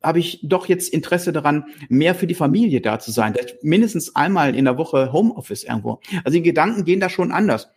habe 0.03 0.18
ich 0.18 0.40
doch 0.42 0.66
jetzt 0.66 0.92
Interesse 0.92 1.33
daran, 1.33 1.64
mehr 1.88 2.14
für 2.14 2.27
die 2.27 2.35
Familie 2.35 2.81
da 2.81 2.98
zu 2.98 3.11
sein. 3.11 3.35
Mindestens 3.62 4.14
einmal 4.14 4.55
in 4.55 4.64
der 4.64 4.79
Woche 4.79 5.12
Homeoffice 5.12 5.64
irgendwo. 5.64 6.01
Also 6.24 6.38
die 6.38 6.42
Gedanken 6.42 6.85
gehen 6.85 7.01
da 7.01 7.09
schon 7.09 7.33
anders. 7.33 7.70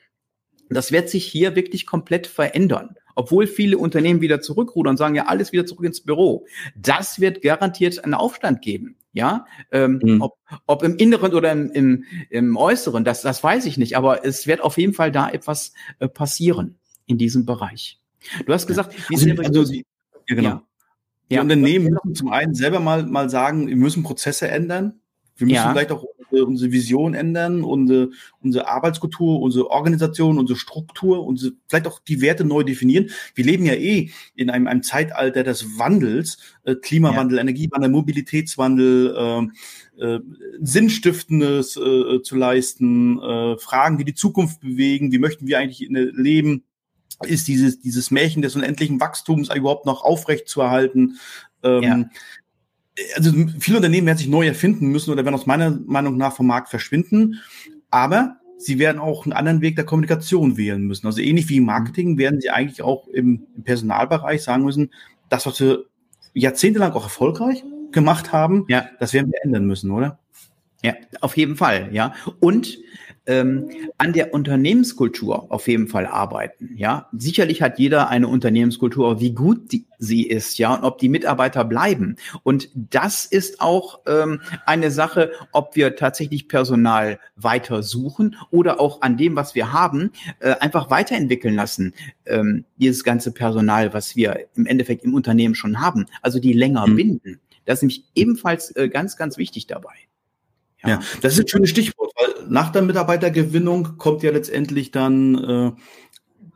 Das 0.75 0.91
wird 0.91 1.09
sich 1.09 1.25
hier 1.25 1.55
wirklich 1.55 1.85
komplett 1.85 2.27
verändern. 2.27 2.95
Obwohl 3.15 3.45
viele 3.47 3.77
Unternehmen 3.77 4.21
wieder 4.21 4.41
zurückrudern 4.41 4.91
und 4.91 4.97
sagen, 4.97 5.15
ja, 5.15 5.25
alles 5.25 5.51
wieder 5.51 5.65
zurück 5.65 5.85
ins 5.85 6.01
Büro. 6.01 6.45
Das 6.75 7.19
wird 7.19 7.41
garantiert 7.41 8.03
einen 8.03 8.13
Aufstand 8.13 8.61
geben. 8.61 8.95
Ja, 9.13 9.45
ähm, 9.71 9.99
mhm. 10.01 10.21
ob, 10.21 10.37
ob 10.67 10.83
im 10.83 10.95
Inneren 10.95 11.33
oder 11.33 11.51
im, 11.51 11.69
im, 11.71 12.05
im 12.29 12.55
Äußeren, 12.55 13.03
das, 13.03 13.21
das 13.21 13.43
weiß 13.43 13.65
ich 13.65 13.77
nicht. 13.77 13.97
Aber 13.97 14.23
es 14.25 14.47
wird 14.47 14.61
auf 14.61 14.77
jeden 14.77 14.93
Fall 14.93 15.11
da 15.11 15.29
etwas 15.29 15.73
äh, 15.99 16.07
passieren 16.07 16.79
in 17.07 17.17
diesem 17.17 17.45
Bereich. 17.45 17.99
Du 18.45 18.53
hast 18.53 18.67
gesagt, 18.67 18.93
ja. 18.93 19.05
also, 19.09 19.29
also, 19.41 19.73
ja, 19.73 19.83
genau. 20.27 20.49
Ja. 20.49 20.63
Die 21.29 21.35
ja. 21.35 21.41
Unternehmen 21.41 21.85
müssen 21.93 22.15
zum 22.15 22.31
einen 22.31 22.53
selber 22.53 22.79
mal, 22.79 23.05
mal 23.05 23.29
sagen, 23.29 23.67
wir 23.67 23.75
müssen 23.75 24.03
Prozesse 24.03 24.47
ändern. 24.47 25.01
Wir 25.35 25.47
müssen 25.47 25.55
ja. 25.55 25.71
vielleicht 25.71 25.91
auch 25.91 26.05
unsere, 26.31 26.45
unsere 26.45 26.71
Vision 26.71 27.13
ändern, 27.13 27.63
unsere, 27.63 28.09
unsere 28.41 28.67
Arbeitskultur, 28.67 29.41
unsere 29.41 29.69
Organisation, 29.69 30.37
unsere 30.37 30.57
Struktur, 30.57 31.25
unsere, 31.25 31.53
vielleicht 31.67 31.87
auch 31.87 31.99
die 31.99 32.21
Werte 32.21 32.45
neu 32.45 32.63
definieren. 32.63 33.09
Wir 33.35 33.45
leben 33.45 33.65
ja 33.65 33.73
eh 33.73 34.11
in 34.35 34.49
einem, 34.49 34.67
einem 34.67 34.83
Zeitalter 34.83 35.43
des 35.43 35.77
Wandels, 35.77 36.37
äh, 36.63 36.75
Klimawandel, 36.75 37.37
ja. 37.37 37.41
Energiewandel, 37.41 37.89
Mobilitätswandel, 37.89 39.49
äh, 39.97 40.05
äh, 40.05 40.19
Sinnstiftendes 40.61 41.77
äh, 41.77 42.21
zu 42.21 42.35
leisten, 42.35 43.19
äh, 43.21 43.57
Fragen, 43.57 43.97
die 43.97 44.05
die 44.05 44.15
Zukunft 44.15 44.61
bewegen, 44.61 45.11
wie 45.11 45.19
möchten 45.19 45.47
wir 45.47 45.59
eigentlich 45.59 45.87
leben, 45.89 46.63
ist 47.27 47.47
dieses, 47.47 47.79
dieses 47.79 48.09
Märchen 48.09 48.41
des 48.41 48.55
unendlichen 48.55 48.99
Wachstums 48.99 49.53
überhaupt 49.53 49.85
noch 49.85 50.03
aufrecht 50.03 50.47
zu 50.47 50.61
erhalten. 50.61 51.17
Ähm, 51.63 51.83
ja. 51.83 52.09
Also 53.15 53.31
viele 53.59 53.77
Unternehmen 53.77 54.07
werden 54.07 54.17
sich 54.17 54.27
neu 54.27 54.47
erfinden 54.47 54.87
müssen 54.87 55.11
oder 55.11 55.23
werden 55.25 55.35
aus 55.35 55.45
meiner 55.45 55.79
Meinung 55.85 56.17
nach 56.17 56.35
vom 56.35 56.47
Markt 56.47 56.69
verschwinden. 56.69 57.39
Aber 57.89 58.37
sie 58.57 58.79
werden 58.79 58.99
auch 58.99 59.25
einen 59.25 59.33
anderen 59.33 59.61
Weg 59.61 59.75
der 59.75 59.85
Kommunikation 59.85 60.57
wählen 60.57 60.85
müssen. 60.85 61.07
Also 61.07 61.21
ähnlich 61.21 61.49
wie 61.49 61.57
im 61.57 61.65
Marketing 61.65 62.17
werden 62.17 62.41
sie 62.41 62.49
eigentlich 62.49 62.81
auch 62.81 63.07
im, 63.07 63.47
im 63.55 63.63
Personalbereich 63.63 64.43
sagen 64.43 64.63
müssen, 64.63 64.91
das, 65.29 65.45
was 65.45 65.59
wir 65.59 65.85
jahrzehntelang 66.33 66.93
auch 66.93 67.03
erfolgreich 67.03 67.63
gemacht 67.91 68.31
haben, 68.31 68.65
ja. 68.69 68.85
das 68.99 69.13
werden 69.13 69.31
wir 69.31 69.43
ändern 69.43 69.65
müssen, 69.65 69.91
oder? 69.91 70.19
Ja, 70.83 70.93
auf 71.19 71.37
jeden 71.37 71.55
Fall, 71.55 71.89
ja. 71.91 72.13
Und 72.39 72.77
ähm, 73.27 73.69
an 73.97 74.13
der 74.13 74.33
Unternehmenskultur 74.33 75.51
auf 75.51 75.67
jeden 75.67 75.87
Fall 75.87 76.05
arbeiten. 76.05 76.71
Ja, 76.75 77.07
sicherlich 77.11 77.61
hat 77.61 77.77
jeder 77.77 78.09
eine 78.09 78.27
Unternehmenskultur, 78.27 79.19
wie 79.19 79.33
gut 79.33 79.71
die, 79.71 79.85
sie 79.99 80.23
ist, 80.23 80.57
ja, 80.57 80.73
und 80.73 80.83
ob 80.83 80.97
die 80.97 81.09
Mitarbeiter 81.09 81.63
bleiben. 81.63 82.15
Und 82.43 82.69
das 82.73 83.25
ist 83.25 83.61
auch 83.61 83.99
ähm, 84.07 84.41
eine 84.65 84.89
Sache, 84.89 85.31
ob 85.51 85.75
wir 85.75 85.95
tatsächlich 85.95 86.47
Personal 86.47 87.19
weiter 87.35 87.83
suchen 87.83 88.35
oder 88.49 88.79
auch 88.79 89.01
an 89.01 89.17
dem, 89.17 89.35
was 89.35 89.53
wir 89.53 89.71
haben, 89.71 90.11
äh, 90.39 90.55
einfach 90.55 90.89
weiterentwickeln 90.89 91.55
lassen. 91.55 91.93
Ähm, 92.25 92.65
dieses 92.77 93.03
ganze 93.03 93.31
Personal, 93.31 93.93
was 93.93 94.15
wir 94.15 94.47
im 94.55 94.65
Endeffekt 94.65 95.03
im 95.03 95.13
Unternehmen 95.13 95.55
schon 95.55 95.79
haben, 95.79 96.07
also 96.21 96.39
die 96.39 96.53
länger 96.53 96.87
mhm. 96.87 96.95
binden. 96.95 97.39
Das 97.65 97.77
ist 97.79 97.83
nämlich 97.83 98.05
ebenfalls 98.15 98.75
äh, 98.75 98.89
ganz, 98.89 99.17
ganz 99.17 99.37
wichtig 99.37 99.67
dabei. 99.67 99.93
Ja. 100.83 100.89
ja, 100.89 100.99
das 101.21 101.33
ist 101.33 101.41
ein 101.41 101.47
schönes 101.47 101.69
Stichwort, 101.69 102.11
weil 102.15 102.47
nach 102.49 102.71
der 102.71 102.81
Mitarbeitergewinnung 102.81 103.97
kommt 103.97 104.23
ja 104.23 104.31
letztendlich 104.31 104.91
dann 104.91 105.35
äh, 105.35 105.71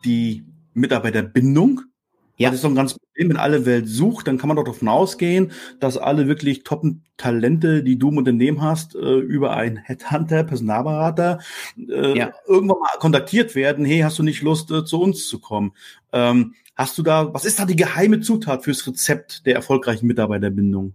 die 0.04 0.46
Mitarbeiterbindung. 0.74 1.82
Ja. 2.38 2.50
Das 2.50 2.56
ist 2.56 2.64
doch 2.64 2.70
ein 2.70 2.76
ganz 2.76 2.94
Problem, 2.94 3.30
wenn 3.30 3.38
alle 3.38 3.66
Welt 3.66 3.88
sucht, 3.88 4.28
dann 4.28 4.38
kann 4.38 4.50
man 4.50 4.58
doch 4.58 4.66
davon 4.66 4.90
ausgehen, 4.90 5.52
dass 5.80 5.98
alle 5.98 6.28
wirklich 6.28 6.64
toppen 6.64 7.04
Talente, 7.16 7.82
die 7.82 7.98
du 7.98 8.10
im 8.10 8.18
Unternehmen 8.18 8.62
hast, 8.62 8.94
äh, 8.96 9.00
über 9.00 9.56
einen 9.56 9.78
Headhunter, 9.78 10.44
Personalberater, 10.44 11.40
äh, 11.78 12.18
ja. 12.18 12.34
irgendwann 12.46 12.80
mal 12.80 13.00
kontaktiert 13.00 13.56
werden, 13.56 13.86
hey, 13.86 14.00
hast 14.00 14.20
du 14.20 14.24
nicht 14.24 14.42
Lust, 14.42 14.70
äh, 14.72 14.84
zu 14.84 15.02
uns 15.02 15.30
zu 15.30 15.40
kommen? 15.40 15.72
Ähm, 16.12 16.56
hast 16.76 16.98
du 16.98 17.04
da, 17.04 17.34
was 17.34 17.46
ist 17.46 17.60
da 17.60 17.66
die 17.66 17.78
geheime 17.78 18.20
Zutat 18.20 18.66
fürs 18.66 18.86
Rezept 18.86 19.46
der 19.46 19.56
erfolgreichen 19.56 20.08
Mitarbeiterbindung? 20.08 20.94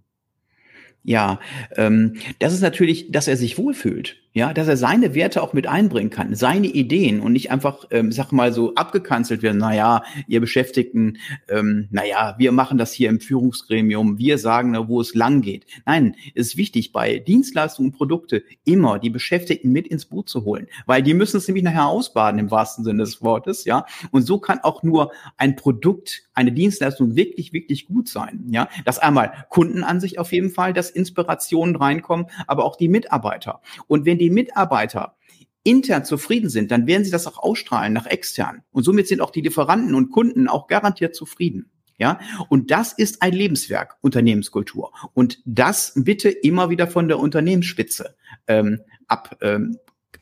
Ja, 1.02 1.40
ähm, 1.76 2.16
das 2.38 2.52
ist 2.52 2.60
natürlich, 2.60 3.10
dass 3.10 3.28
er 3.28 3.36
sich 3.36 3.58
wohlfühlt. 3.58 4.19
Ja, 4.32 4.54
dass 4.54 4.68
er 4.68 4.76
seine 4.76 5.16
Werte 5.16 5.42
auch 5.42 5.54
mit 5.54 5.66
einbringen 5.66 6.10
kann, 6.10 6.36
seine 6.36 6.68
Ideen 6.68 7.18
und 7.18 7.32
nicht 7.32 7.50
einfach, 7.50 7.86
ähm, 7.90 8.12
sag 8.12 8.30
mal 8.30 8.52
so, 8.52 8.76
abgekanzelt 8.76 9.42
werden. 9.42 9.58
Naja, 9.58 10.04
ihr 10.28 10.40
Beschäftigten, 10.40 11.18
ähm, 11.48 11.88
naja, 11.90 12.36
wir 12.38 12.52
machen 12.52 12.78
das 12.78 12.92
hier 12.92 13.08
im 13.08 13.18
Führungsgremium, 13.18 14.18
wir 14.18 14.38
sagen, 14.38 14.76
wo 14.86 15.00
es 15.00 15.16
lang 15.16 15.40
geht. 15.40 15.66
Nein, 15.84 16.14
es 16.36 16.48
ist 16.48 16.56
wichtig, 16.56 16.92
bei 16.92 17.18
Dienstleistungen 17.18 17.90
und 17.90 17.96
Produkte 17.96 18.44
immer 18.64 19.00
die 19.00 19.10
Beschäftigten 19.10 19.72
mit 19.72 19.88
ins 19.88 20.06
Boot 20.06 20.28
zu 20.28 20.44
holen, 20.44 20.68
weil 20.86 21.02
die 21.02 21.14
müssen 21.14 21.38
es 21.38 21.48
nämlich 21.48 21.64
nachher 21.64 21.86
ausbaden 21.86 22.38
im 22.38 22.52
wahrsten 22.52 22.84
Sinne 22.84 23.02
des 23.02 23.22
Wortes, 23.22 23.64
ja. 23.64 23.84
Und 24.12 24.22
so 24.22 24.38
kann 24.38 24.60
auch 24.60 24.84
nur 24.84 25.10
ein 25.38 25.56
Produkt, 25.56 26.22
eine 26.34 26.52
Dienstleistung 26.52 27.16
wirklich, 27.16 27.52
wirklich 27.52 27.86
gut 27.86 28.08
sein, 28.08 28.44
ja. 28.50 28.68
Das 28.84 29.00
einmal 29.00 29.32
Kundenansicht 29.48 30.20
auf 30.20 30.30
jeden 30.30 30.50
Fall, 30.50 30.72
dass 30.72 30.88
Inspirationen 30.88 31.74
reinkommen, 31.74 32.26
aber 32.46 32.64
auch 32.64 32.76
die 32.76 32.88
Mitarbeiter. 32.88 33.60
Und 33.88 34.04
wenn 34.04 34.19
die 34.20 34.30
Mitarbeiter 34.30 35.16
intern 35.62 36.04
zufrieden 36.04 36.48
sind, 36.48 36.70
dann 36.70 36.86
werden 36.86 37.04
sie 37.04 37.10
das 37.10 37.26
auch 37.26 37.38
ausstrahlen 37.38 37.92
nach 37.92 38.06
extern. 38.06 38.62
Und 38.70 38.84
somit 38.84 39.08
sind 39.08 39.20
auch 39.20 39.30
die 39.30 39.42
Lieferanten 39.42 39.94
und 39.94 40.10
Kunden 40.10 40.48
auch 40.48 40.68
garantiert 40.68 41.14
zufrieden. 41.14 41.70
Ja, 41.98 42.18
und 42.48 42.70
das 42.70 42.94
ist 42.94 43.20
ein 43.20 43.34
Lebenswerk, 43.34 43.98
Unternehmenskultur. 44.00 44.90
Und 45.12 45.42
das 45.44 45.92
bitte 45.94 46.30
immer 46.30 46.70
wieder 46.70 46.86
von 46.86 47.08
der 47.08 47.18
Unternehmensspitze 47.18 48.16
ähm, 48.46 48.80
ab, 49.06 49.36
ähm, 49.42 49.76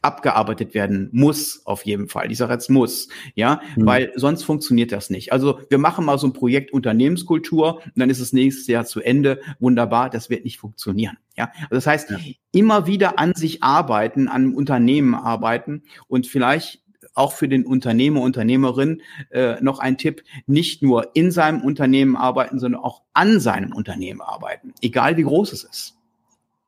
abgearbeitet 0.09 0.75
werden 0.75 1.09
muss, 1.13 1.63
auf 1.65 1.87
jeden 1.87 2.09
Fall. 2.09 2.33
Ich 2.33 2.39
sage 2.39 2.53
jetzt 2.53 2.69
muss, 2.69 3.09
ja, 3.35 3.61
mhm. 3.77 3.87
weil 3.87 4.13
sonst 4.17 4.43
funktioniert 4.43 4.91
das 4.91 5.11
nicht. 5.11 5.33
Also 5.33 5.61
wir 5.69 5.79
machen 5.79 6.05
mal 6.05 6.19
so 6.19 6.27
ein 6.27 6.33
Projekt 6.33 6.73
Unternehmenskultur 6.73 7.77
und 7.77 7.93
dann 7.95 8.11
ist 8.11 8.19
es 8.19 8.33
nächstes 8.33 8.67
Jahr 8.67 8.85
zu 8.85 9.01
Ende. 9.01 9.41
Wunderbar, 9.61 10.11
das 10.11 10.31
wird 10.31 10.45
nicht 10.45 10.59
funktionieren. 10.59 11.19
Ja, 11.37 11.53
also 11.63 11.75
das 11.77 11.87
heißt, 11.87 12.11
ja. 12.11 12.19
immer 12.51 12.87
wieder 12.87 13.19
an 13.19 13.35
sich 13.35 13.63
arbeiten, 13.63 14.27
an 14.27 14.55
Unternehmen 14.55 15.15
arbeiten 15.15 15.85
und 16.09 16.27
vielleicht 16.27 16.83
auch 17.15 17.33
für 17.33 17.49
den 17.49 17.67
Unternehmer, 17.67 18.23
Unternehmerin 18.23 19.03
äh, 19.31 19.61
noch 19.61 19.81
ein 19.81 19.99
Tipp, 19.99 20.23
nicht 20.47 20.83
nur 20.83 21.15
in 21.15 21.31
seinem 21.31 21.63
Unternehmen 21.63 22.17
arbeiten, 22.17 22.59
sondern 22.59 22.81
auch 22.81 23.03
an 23.13 23.41
seinem 23.41 23.73
Unternehmen 23.73 24.21
arbeiten, 24.21 24.73
egal 24.81 25.17
wie 25.17 25.25
groß 25.25 25.53
es 25.53 25.65
ist. 25.65 25.98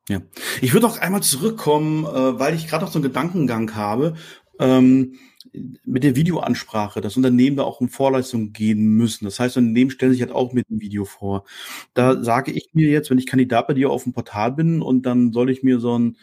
Ja, 0.08 0.22
ich 0.60 0.72
würde 0.72 0.86
auch 0.86 0.98
einmal 0.98 1.22
zurückkommen, 1.22 2.04
äh, 2.04 2.38
weil 2.38 2.54
ich 2.54 2.66
gerade 2.66 2.84
noch 2.84 2.92
so 2.92 2.98
einen 2.98 3.04
Gedankengang 3.04 3.74
habe. 3.74 4.14
Ähm, 4.58 5.18
mit 5.84 6.04
der 6.04 6.16
Videoansprache, 6.16 7.00
dass 7.00 7.16
Unternehmen 7.16 7.56
da 7.56 7.64
auch 7.64 7.80
in 7.80 7.88
Vorleistung 7.88 8.52
gehen 8.52 8.96
müssen. 8.96 9.24
Das 9.24 9.40
heißt, 9.40 9.56
Unternehmen 9.56 9.90
stellen 9.90 10.12
sich 10.12 10.20
halt 10.20 10.32
auch 10.32 10.52
mit 10.52 10.68
dem 10.68 10.80
Video 10.80 11.04
vor. 11.04 11.44
Da 11.94 12.22
sage 12.22 12.52
ich 12.52 12.70
mir 12.72 12.88
jetzt, 12.88 13.10
wenn 13.10 13.18
ich 13.18 13.26
Kandidat 13.26 13.66
bei 13.66 13.74
dir 13.74 13.90
auf 13.90 14.04
dem 14.04 14.12
Portal 14.12 14.52
bin 14.52 14.82
und 14.82 15.06
dann 15.06 15.32
soll 15.32 15.50
ich 15.50 15.62
mir 15.62 15.80
so 15.80 15.98
ein 15.98 16.16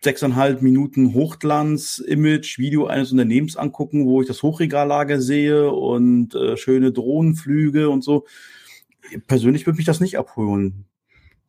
sechseinhalb 0.00 0.62
Minuten 0.62 1.12
Hochglanz-Image-Video 1.12 2.86
eines 2.86 3.10
Unternehmens 3.10 3.56
angucken, 3.56 4.06
wo 4.06 4.22
ich 4.22 4.28
das 4.28 4.42
Hochregallager 4.42 5.20
sehe 5.20 5.70
und 5.72 6.34
äh, 6.34 6.56
schöne 6.56 6.92
Drohnenflüge 6.92 7.90
und 7.90 8.04
so. 8.04 8.24
Persönlich 9.26 9.66
würde 9.66 9.78
mich 9.78 9.86
das 9.86 10.00
nicht 10.00 10.16
abholen. 10.16 10.86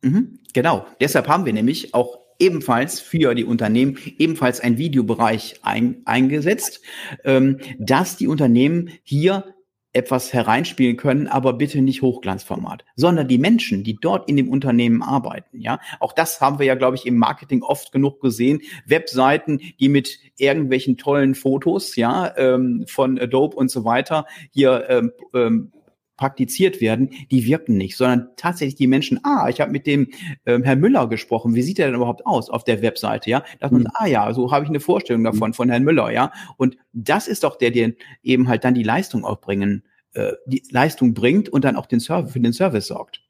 Mhm, 0.02 0.38
genau. 0.52 0.86
Deshalb 1.00 1.28
haben 1.28 1.44
wir 1.44 1.52
nämlich 1.52 1.94
auch 1.94 2.18
ebenfalls 2.38 3.00
für 3.00 3.34
die 3.34 3.44
Unternehmen 3.44 3.98
ebenfalls 4.18 4.60
ein 4.60 4.78
Videobereich 4.78 5.60
ein, 5.62 6.02
eingesetzt, 6.06 6.80
ähm, 7.24 7.58
dass 7.78 8.16
die 8.16 8.26
Unternehmen 8.26 8.90
hier 9.02 9.54
etwas 9.92 10.32
hereinspielen 10.32 10.96
können, 10.96 11.26
aber 11.26 11.52
bitte 11.54 11.82
nicht 11.82 12.00
Hochglanzformat, 12.00 12.84
sondern 12.94 13.26
die 13.26 13.38
Menschen, 13.38 13.82
die 13.82 13.98
dort 14.00 14.28
in 14.28 14.36
dem 14.36 14.48
Unternehmen 14.48 15.02
arbeiten, 15.02 15.58
ja. 15.60 15.80
Auch 15.98 16.12
das 16.12 16.40
haben 16.40 16.60
wir 16.60 16.66
ja, 16.66 16.76
glaube 16.76 16.96
ich, 16.96 17.06
im 17.06 17.16
Marketing 17.16 17.62
oft 17.62 17.90
genug 17.90 18.20
gesehen. 18.20 18.60
Webseiten, 18.86 19.60
die 19.80 19.88
mit 19.88 20.18
irgendwelchen 20.36 20.96
tollen 20.96 21.34
Fotos, 21.34 21.96
ja, 21.96 22.32
ähm, 22.36 22.84
von 22.86 23.18
Adobe 23.18 23.56
und 23.56 23.70
so 23.70 23.84
weiter 23.84 24.26
hier 24.52 24.86
ähm, 24.88 25.12
ähm, 25.34 25.72
praktiziert 26.20 26.82
werden, 26.82 27.08
die 27.30 27.46
wirken 27.46 27.78
nicht, 27.78 27.96
sondern 27.96 28.28
tatsächlich 28.36 28.74
die 28.74 28.86
Menschen, 28.86 29.20
ah, 29.24 29.48
ich 29.48 29.58
habe 29.58 29.72
mit 29.72 29.86
dem 29.86 30.08
ähm, 30.44 30.62
Herrn 30.62 30.78
Müller 30.78 31.08
gesprochen, 31.08 31.54
wie 31.54 31.62
sieht 31.62 31.78
er 31.78 31.86
denn 31.86 31.94
überhaupt 31.94 32.26
aus 32.26 32.50
auf 32.50 32.62
der 32.62 32.82
Webseite, 32.82 33.30
ja? 33.30 33.42
Dass 33.58 33.70
man, 33.70 33.84
mhm. 33.84 33.88
ah 33.94 34.06
ja, 34.06 34.34
so 34.34 34.52
habe 34.52 34.64
ich 34.64 34.68
eine 34.68 34.80
Vorstellung 34.80 35.24
davon, 35.24 35.54
von 35.54 35.70
Herrn 35.70 35.82
Müller, 35.82 36.10
ja? 36.10 36.30
Und 36.58 36.76
das 36.92 37.26
ist 37.26 37.42
doch 37.42 37.56
der, 37.56 37.70
der 37.70 37.92
eben 38.22 38.48
halt 38.48 38.64
dann 38.64 38.74
die 38.74 38.82
Leistung 38.82 39.24
auch 39.24 39.40
bringen, 39.40 39.82
äh, 40.12 40.32
die 40.44 40.62
Leistung 40.70 41.14
bringt 41.14 41.48
und 41.48 41.64
dann 41.64 41.74
auch 41.74 41.86
den 41.86 42.00
Service, 42.00 42.32
für 42.32 42.40
den 42.40 42.52
Service 42.52 42.88
sorgt. 42.88 43.22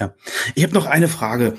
Ja, 0.00 0.14
ich 0.54 0.62
habe 0.62 0.72
noch 0.72 0.86
eine 0.86 1.08
Frage 1.08 1.58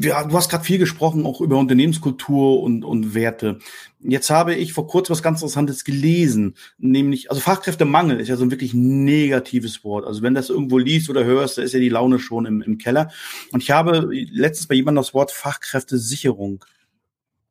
ja, 0.00 0.24
du 0.24 0.36
hast 0.36 0.50
gerade 0.50 0.64
viel 0.64 0.78
gesprochen, 0.78 1.24
auch 1.24 1.40
über 1.40 1.56
Unternehmenskultur 1.58 2.62
und, 2.62 2.84
und 2.84 3.14
Werte. 3.14 3.58
Jetzt 4.00 4.30
habe 4.30 4.54
ich 4.54 4.72
vor 4.72 4.86
kurzem 4.86 5.12
was 5.12 5.22
ganz 5.22 5.40
Interessantes 5.40 5.84
gelesen, 5.84 6.54
nämlich, 6.78 7.30
also 7.30 7.40
Fachkräftemangel 7.40 8.20
ist 8.20 8.28
ja 8.28 8.36
so 8.36 8.44
ein 8.44 8.50
wirklich 8.50 8.74
negatives 8.74 9.84
Wort. 9.84 10.06
Also 10.06 10.22
wenn 10.22 10.34
das 10.34 10.50
irgendwo 10.50 10.78
liest 10.78 11.10
oder 11.10 11.24
hörst, 11.24 11.58
da 11.58 11.62
ist 11.62 11.74
ja 11.74 11.80
die 11.80 11.88
Laune 11.88 12.18
schon 12.18 12.46
im, 12.46 12.62
im 12.62 12.78
Keller. 12.78 13.10
Und 13.52 13.62
ich 13.62 13.70
habe 13.70 14.08
letztens 14.10 14.66
bei 14.66 14.74
jemandem 14.74 15.02
das 15.02 15.14
Wort 15.14 15.32
Fachkräftesicherung 15.32 16.64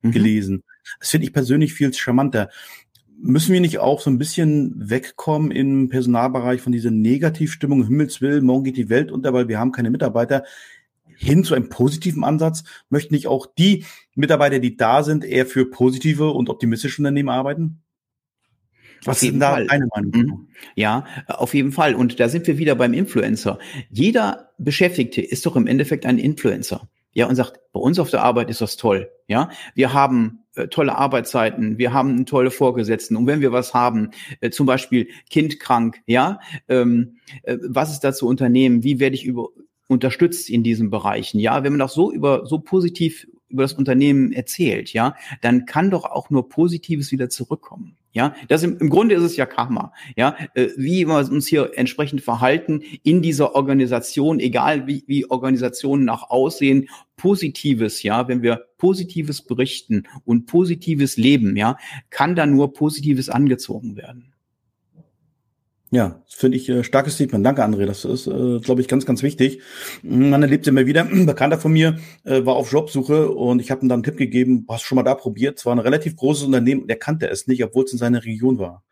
mhm. 0.02 0.12
gelesen. 0.12 0.64
Das 1.00 1.10
finde 1.10 1.28
ich 1.28 1.34
persönlich 1.34 1.74
viel 1.74 1.94
charmanter. 1.94 2.50
Müssen 3.22 3.54
wir 3.54 3.60
nicht 3.60 3.80
auch 3.80 4.00
so 4.00 4.10
ein 4.10 4.18
bisschen 4.18 4.74
wegkommen 4.78 5.52
im 5.52 5.90
Personalbereich 5.90 6.62
von 6.62 6.72
dieser 6.72 6.92
Negativstimmung, 6.92 7.86
Himmels 7.86 8.22
Willen, 8.22 8.46
morgen 8.46 8.64
geht 8.64 8.78
die 8.78 8.90
Welt 8.90 9.12
unter, 9.12 9.34
weil 9.34 9.50
wir 9.50 9.60
haben 9.60 9.74
keine 9.74 9.90
Mitarbeiter 9.90 10.44
hin 11.20 11.44
zu 11.44 11.54
einem 11.54 11.70
positiven 11.70 12.24
Ansatz? 12.24 12.64
Möchten 12.90 13.14
nicht 13.14 13.28
auch 13.28 13.46
die 13.46 13.86
Mitarbeiter, 14.16 14.60
die 14.60 14.78
da 14.78 15.04
sind, 15.04 15.24
eher 15.24 15.46
für 15.46 15.70
positive 15.70 16.32
und 16.32 16.50
optimistische 16.50 17.02
Unternehmen 17.02 17.30
arbeiten? 17.30 17.84
Was 19.06 19.24
ist 19.24 19.32
denn 19.32 19.40
da 19.40 19.52
Fall. 19.52 19.68
eine 19.70 19.88
Meinung? 19.96 20.12
Mhm. 20.14 20.48
Ja, 20.76 21.06
auf 21.28 21.54
jeden 21.54 21.72
Fall. 21.72 21.96
Und 21.96 22.20
da 22.20 22.30
sind 22.30 22.48
wir 22.48 22.58
wieder 22.58 22.76
beim 22.76 22.94
Influencer. 22.94 23.60
Jeder 23.90 24.50
Beschäftigte 24.58 25.22
ist 25.22 25.46
doch 25.46 25.56
im 25.56 25.68
Endeffekt 25.68 26.06
ein 26.06 26.18
Influencer. 26.18 26.90
Ja, 27.14 27.26
und 27.28 27.36
sagt, 27.36 27.60
bei 27.74 27.80
uns 27.80 27.98
auf 27.98 28.12
der 28.12 28.24
Arbeit 28.24 28.50
ist 28.50 28.62
das 28.62 28.78
toll. 28.78 29.10
Ja, 29.28 29.50
wir 29.74 29.94
haben 29.94 30.44
äh, 30.56 30.68
tolle 30.68 30.96
Arbeitszeiten, 30.96 31.78
wir 31.78 31.92
haben 31.92 32.26
tolle 32.26 32.52
Vorgesetzten. 32.52 33.16
Und 33.16 33.26
wenn 33.26 33.42
wir 33.42 33.52
was 33.52 33.74
haben, 33.74 34.12
äh, 34.42 34.52
zum 34.52 34.68
Beispiel 34.68 35.08
Kind 35.30 35.60
krank, 35.60 36.02
ja, 36.06 36.40
ähm, 36.68 37.18
äh, 37.44 37.58
was 37.68 37.92
ist 37.92 38.02
da 38.02 38.14
zu 38.14 38.28
unternehmen? 38.28 38.84
Wie 38.84 39.00
werde 39.00 39.16
ich 39.16 39.26
über, 39.26 39.50
unterstützt 39.90 40.50
in 40.50 40.64
diesen 40.64 40.90
Bereichen. 40.90 41.40
Ja, 41.40 41.64
wenn 41.64 41.74
man 41.74 41.82
auch 41.82 41.90
so 41.90 42.12
über 42.12 42.46
so 42.46 42.60
positiv 42.60 43.28
über 43.50 43.64
das 43.64 43.74
Unternehmen 43.74 44.32
erzählt, 44.32 44.94
ja, 44.94 45.16
dann 45.42 45.66
kann 45.66 45.90
doch 45.90 46.06
auch 46.06 46.30
nur 46.30 46.48
Positives 46.48 47.12
wieder 47.12 47.30
zurückkommen. 47.30 47.98
Ja, 48.12 48.36
das 48.48 48.64
im, 48.64 48.78
im 48.78 48.90
Grunde 48.90 49.16
ist 49.16 49.24
es 49.24 49.38
ja 49.38 49.46
Karma. 49.48 49.92
Ja, 50.16 50.36
äh, 50.54 50.70
wie 50.78 51.06
wir 51.06 51.18
uns 51.18 51.48
hier 51.48 51.72
entsprechend 51.76 52.22
verhalten 52.22 52.82
in 53.04 53.22
dieser 53.22 53.56
Organisation, 53.56 54.40
egal 54.40 54.88
wie, 54.88 55.04
wie 55.08 55.30
Organisationen 55.30 56.06
nach 56.06 56.30
aussehen, 56.30 56.90
Positives, 57.18 58.04
ja, 58.04 58.28
wenn 58.28 58.44
wir 58.44 58.66
Positives 58.78 59.42
berichten 59.42 60.04
und 60.26 60.46
Positives 60.46 61.18
leben, 61.18 61.56
ja, 61.56 61.78
kann 62.12 62.36
da 62.36 62.46
nur 62.46 62.74
Positives 62.74 63.30
angezogen 63.30 63.96
werden. 63.96 64.34
Ja, 65.92 66.22
das 66.26 66.36
finde 66.36 66.58
ich 66.58 66.70
äh, 66.70 66.84
starkes 66.84 67.16
Statement. 67.16 67.44
Danke, 67.44 67.64
André. 67.64 67.86
Das 67.86 68.06
ist, 68.06 68.28
äh, 68.28 68.60
glaube 68.60 68.82
ich, 68.82 68.88
ganz, 68.88 69.08
ganz 69.08 69.24
wichtig. 69.24 69.62
Man 70.04 70.42
erlebt 70.42 70.68
immer 70.68 70.86
wieder. 70.86 71.02
Ein 71.02 71.26
Bekannter 71.26 71.58
von 71.58 71.72
mir 71.72 71.98
äh, 72.26 72.46
war 72.46 72.56
auf 72.56 72.72
Jobsuche 72.72 73.30
und 73.32 73.60
ich 73.60 73.72
habe 73.72 73.84
ihm 73.84 73.90
dann 73.90 73.98
einen 73.98 74.04
Tipp 74.04 74.18
gegeben, 74.18 74.66
hast 74.70 74.84
du 74.84 74.88
schon 74.88 74.98
mal 74.98 75.04
da 75.04 75.16
probiert. 75.16 75.58
Es 75.58 75.66
war 75.66 75.74
ein 75.74 75.80
relativ 75.80 76.16
großes 76.16 76.44
Unternehmen, 76.44 76.88
der 76.88 76.98
kannte 76.98 77.28
es 77.30 77.48
nicht, 77.48 77.64
obwohl 77.64 77.86
es 77.86 77.92
in 77.92 77.98
seiner 77.98 78.24
Region 78.24 78.60
war. 78.60 78.84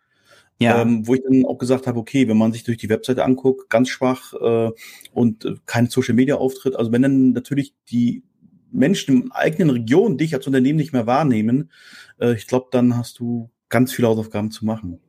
Ja. 0.60 0.82
Ähm, 0.82 1.06
wo 1.06 1.14
ich 1.14 1.22
dann 1.22 1.46
auch 1.46 1.60
gesagt 1.60 1.86
habe, 1.86 2.00
okay, 2.00 2.28
wenn 2.28 2.38
man 2.38 2.52
sich 2.52 2.64
durch 2.64 2.80
die 2.80 2.90
Webseite 2.90 3.24
anguckt, 3.24 3.70
ganz 3.70 3.90
schwach 3.90 4.34
äh, 4.34 4.72
und 5.14 5.46
äh, 5.46 5.54
kein 5.68 5.88
Social 5.88 6.16
Media 6.16 6.38
Auftritt, 6.38 6.76
also 6.76 6.92
wenn 6.92 7.04
dann 7.04 7.32
natürlich 7.32 7.76
die 7.92 8.24
Menschen 8.72 9.24
in 9.24 9.32
eigenen 9.32 9.70
Regionen 9.70 10.18
dich 10.18 10.34
als 10.34 10.48
Unternehmen 10.48 10.78
nicht 10.78 10.94
mehr 10.94 11.06
wahrnehmen, 11.06 11.72
äh, 12.20 12.34
ich 12.34 12.48
glaube, 12.48 12.70
dann 12.72 12.98
hast 12.98 13.20
du 13.20 13.52
ganz 13.70 13.94
viele 13.94 14.08
Hausaufgaben 14.08 14.50
zu 14.50 14.66
machen. 14.66 15.00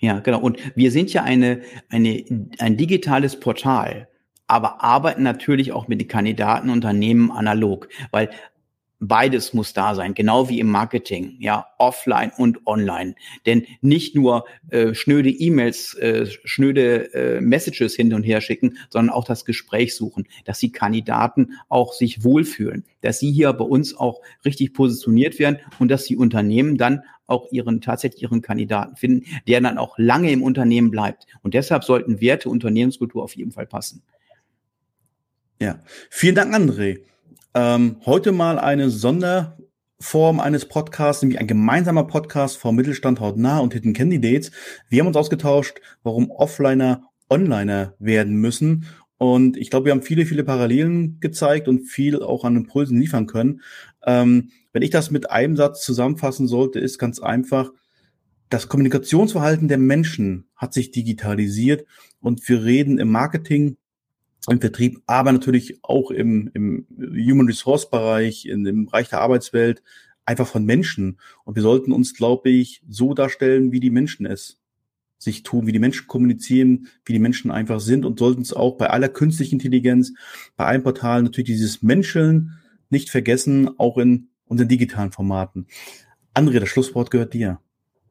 Ja, 0.00 0.20
genau. 0.20 0.40
Und 0.40 0.58
wir 0.76 0.90
sind 0.90 1.12
ja 1.12 1.22
eine, 1.22 1.62
eine, 1.88 2.24
ein 2.58 2.76
digitales 2.76 3.38
Portal, 3.38 4.08
aber 4.46 4.82
arbeiten 4.82 5.22
natürlich 5.22 5.72
auch 5.72 5.88
mit 5.88 6.00
den 6.00 6.08
Kandidatenunternehmen 6.08 7.30
analog, 7.30 7.88
weil 8.10 8.30
Beides 9.00 9.54
muss 9.54 9.72
da 9.72 9.94
sein, 9.94 10.14
genau 10.14 10.48
wie 10.48 10.58
im 10.58 10.70
Marketing, 10.70 11.36
ja, 11.38 11.66
offline 11.78 12.32
und 12.36 12.66
online. 12.66 13.14
Denn 13.46 13.64
nicht 13.80 14.16
nur 14.16 14.44
äh, 14.70 14.92
schnöde 14.92 15.30
E-Mails, 15.30 15.94
äh, 15.94 16.26
schnöde 16.26 17.14
äh, 17.14 17.40
Messages 17.40 17.94
hin 17.94 18.12
und 18.12 18.24
her 18.24 18.40
schicken, 18.40 18.76
sondern 18.90 19.14
auch 19.14 19.24
das 19.24 19.44
Gespräch 19.44 19.94
suchen, 19.94 20.26
dass 20.44 20.58
die 20.58 20.72
Kandidaten 20.72 21.52
auch 21.68 21.92
sich 21.92 22.24
wohlfühlen, 22.24 22.84
dass 23.00 23.20
sie 23.20 23.30
hier 23.30 23.52
bei 23.52 23.64
uns 23.64 23.96
auch 23.96 24.20
richtig 24.44 24.74
positioniert 24.74 25.38
werden 25.38 25.58
und 25.78 25.88
dass 25.92 26.04
die 26.04 26.16
Unternehmen 26.16 26.76
dann 26.76 27.04
auch 27.28 27.52
ihren 27.52 27.80
tatsächlich 27.80 28.22
ihren 28.22 28.42
Kandidaten 28.42 28.96
finden, 28.96 29.26
der 29.46 29.60
dann 29.60 29.78
auch 29.78 29.96
lange 29.98 30.32
im 30.32 30.42
Unternehmen 30.42 30.90
bleibt. 30.90 31.26
Und 31.42 31.54
deshalb 31.54 31.84
sollten 31.84 32.20
Werte 32.20 32.48
Unternehmenskultur 32.48 33.22
auf 33.22 33.36
jeden 33.36 33.52
Fall 33.52 33.66
passen. 33.66 34.02
Ja, 35.60 35.80
vielen 36.10 36.34
Dank, 36.34 36.54
André. 36.54 37.00
Ähm, 37.54 37.96
heute 38.04 38.32
mal 38.32 38.58
eine 38.58 38.90
Sonderform 38.90 40.38
eines 40.38 40.66
Podcasts, 40.66 41.22
nämlich 41.22 41.40
ein 41.40 41.46
gemeinsamer 41.46 42.04
Podcast 42.04 42.58
vom 42.58 42.76
Mittelstand 42.76 43.20
hautnah 43.20 43.60
und 43.60 43.72
Hidden 43.72 43.94
Candidates. 43.94 44.50
Wir 44.90 45.00
haben 45.00 45.08
uns 45.08 45.16
ausgetauscht, 45.16 45.80
warum 46.02 46.30
Offliner 46.30 47.04
Onliner 47.30 47.94
werden 47.98 48.36
müssen. 48.36 48.86
Und 49.16 49.56
ich 49.56 49.70
glaube, 49.70 49.86
wir 49.86 49.92
haben 49.92 50.02
viele, 50.02 50.26
viele 50.26 50.44
Parallelen 50.44 51.18
gezeigt 51.20 51.68
und 51.68 51.86
viel 51.86 52.22
auch 52.22 52.44
an 52.44 52.56
Impulsen 52.56 53.00
liefern 53.00 53.26
können. 53.26 53.62
Ähm, 54.04 54.50
wenn 54.72 54.82
ich 54.82 54.90
das 54.90 55.10
mit 55.10 55.30
einem 55.30 55.56
Satz 55.56 55.82
zusammenfassen 55.84 56.46
sollte, 56.46 56.78
ist 56.78 56.98
ganz 56.98 57.18
einfach, 57.18 57.72
das 58.50 58.68
Kommunikationsverhalten 58.68 59.68
der 59.68 59.78
Menschen 59.78 60.48
hat 60.54 60.72
sich 60.72 60.90
digitalisiert 60.90 61.86
und 62.20 62.46
wir 62.48 62.62
reden 62.62 62.98
im 62.98 63.10
Marketing, 63.10 63.77
im 64.48 64.60
Vertrieb, 64.60 65.02
aber 65.06 65.32
natürlich 65.32 65.78
auch 65.82 66.10
im, 66.10 66.50
im 66.54 66.86
Human 66.98 67.46
Resource 67.46 67.90
Bereich, 67.90 68.46
in 68.46 68.64
dem 68.64 68.86
Bereich 68.86 69.08
der 69.08 69.20
Arbeitswelt, 69.20 69.82
einfach 70.24 70.46
von 70.46 70.64
Menschen. 70.64 71.18
Und 71.44 71.56
wir 71.56 71.62
sollten 71.62 71.92
uns, 71.92 72.14
glaube 72.14 72.50
ich, 72.50 72.82
so 72.88 73.14
darstellen, 73.14 73.72
wie 73.72 73.80
die 73.80 73.90
Menschen 73.90 74.26
es 74.26 74.58
sich 75.18 75.42
tun, 75.42 75.66
wie 75.66 75.72
die 75.72 75.80
Menschen 75.80 76.06
kommunizieren, 76.06 76.88
wie 77.04 77.12
die 77.12 77.18
Menschen 77.18 77.50
einfach 77.50 77.80
sind 77.80 78.04
und 78.04 78.18
sollten 78.18 78.42
es 78.42 78.52
auch 78.52 78.76
bei 78.76 78.88
aller 78.88 79.08
künstlichen 79.08 79.56
Intelligenz, 79.56 80.12
bei 80.56 80.66
allen 80.66 80.82
Portalen 80.82 81.24
natürlich 81.24 81.48
dieses 81.48 81.82
Menscheln 81.82 82.52
nicht 82.88 83.10
vergessen, 83.10 83.78
auch 83.78 83.98
in 83.98 84.28
unseren 84.46 84.68
digitalen 84.68 85.10
Formaten. 85.10 85.66
André, 86.34 86.60
das 86.60 86.68
Schlusswort 86.68 87.10
gehört 87.10 87.34
dir. 87.34 87.60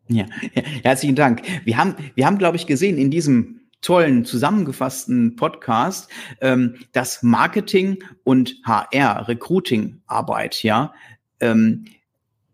Ja, 0.10 0.26
herzlichen 0.84 1.16
Dank. 1.16 1.42
Wir 1.64 1.78
haben, 1.78 1.96
wir 2.16 2.26
haben, 2.26 2.38
glaube 2.38 2.58
ich, 2.58 2.68
gesehen 2.68 2.98
in 2.98 3.10
diesem 3.10 3.62
tollen 3.82 4.26
zusammengefassten 4.26 5.36
Podcast, 5.36 6.10
ähm, 6.42 6.76
dass 6.92 7.24
Marketing 7.24 8.04
und 8.24 8.56
HR, 8.66 9.28
Recruiting-Arbeit, 9.28 10.64
ja, 10.64 10.94
ähm, 11.40 11.86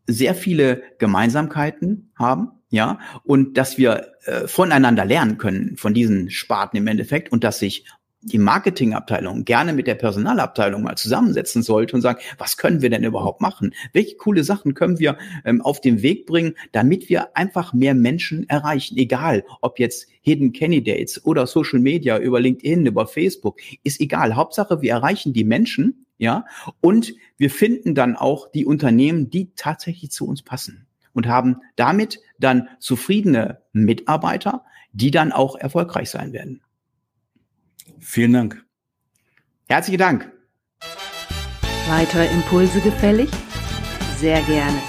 sehr 0.05 0.35
viele 0.35 0.83
Gemeinsamkeiten 0.99 2.11
haben, 2.15 2.51
ja, 2.69 2.99
und 3.23 3.57
dass 3.57 3.77
wir 3.77 4.13
äh, 4.25 4.47
voneinander 4.47 5.05
lernen 5.05 5.37
können, 5.37 5.77
von 5.77 5.93
diesen 5.93 6.29
Sparten 6.29 6.77
im 6.77 6.87
Endeffekt, 6.87 7.31
und 7.31 7.43
dass 7.43 7.59
sich 7.59 7.85
die 8.23 8.37
Marketingabteilung 8.37 9.45
gerne 9.45 9.73
mit 9.73 9.87
der 9.87 9.95
Personalabteilung 9.95 10.81
mal 10.81 10.95
zusammensetzen 10.95 11.61
sollte 11.61 11.95
und 11.95 12.01
sagen, 12.01 12.19
was 12.37 12.57
können 12.57 12.81
wir 12.81 12.89
denn 12.89 13.03
überhaupt 13.03 13.41
machen? 13.41 13.73
Welche 13.91 14.15
coole 14.15 14.43
Sachen 14.43 14.73
können 14.73 14.99
wir 14.99 15.17
ähm, 15.45 15.61
auf 15.61 15.81
den 15.81 16.01
Weg 16.01 16.25
bringen, 16.25 16.55
damit 16.71 17.09
wir 17.09 17.35
einfach 17.35 17.73
mehr 17.73 17.93
Menschen 17.93 18.47
erreichen? 18.49 18.97
Egal, 18.97 19.43
ob 19.61 19.79
jetzt 19.79 20.07
Hidden 20.21 20.53
Candidates 20.53 21.25
oder 21.25 21.47
Social 21.47 21.79
Media 21.79 22.17
über 22.17 22.39
LinkedIn, 22.39 22.85
über 22.85 23.07
Facebook, 23.07 23.59
ist 23.83 23.99
egal. 23.99 24.35
Hauptsache, 24.35 24.81
wir 24.81 24.91
erreichen 24.91 25.33
die 25.33 25.43
Menschen, 25.43 26.05
ja, 26.17 26.45
und 26.79 27.13
wir 27.37 27.49
finden 27.49 27.95
dann 27.95 28.15
auch 28.15 28.49
die 28.51 28.65
Unternehmen, 28.65 29.29
die 29.29 29.51
tatsächlich 29.55 30.11
zu 30.11 30.25
uns 30.27 30.41
passen 30.41 30.87
und 31.13 31.27
haben 31.27 31.57
damit 31.75 32.21
dann 32.39 32.69
zufriedene 32.79 33.61
Mitarbeiter, 33.73 34.63
die 34.93 35.11
dann 35.11 35.31
auch 35.31 35.55
erfolgreich 35.55 36.09
sein 36.09 36.33
werden. 36.33 36.61
Vielen 37.99 38.33
Dank. 38.33 38.63
Herzlichen 39.67 39.99
Dank. 39.99 40.31
Weitere 41.87 42.27
Impulse 42.27 42.79
gefällig? 42.81 43.29
Sehr 44.17 44.41
gerne. 44.43 44.79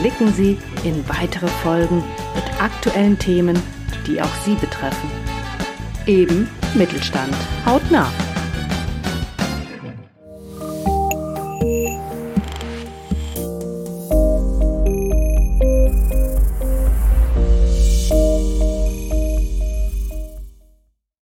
Klicken 0.00 0.32
Sie 0.32 0.58
in 0.84 1.08
weitere 1.08 1.48
Folgen 1.48 2.02
mit 2.34 2.62
aktuellen 2.62 3.18
Themen, 3.18 3.60
die 4.06 4.20
auch 4.20 4.34
Sie 4.44 4.54
betreffen. 4.54 5.10
Eben 6.06 6.48
Mittelstand. 6.74 7.34
Haut 7.64 7.90
nach. 7.90 8.12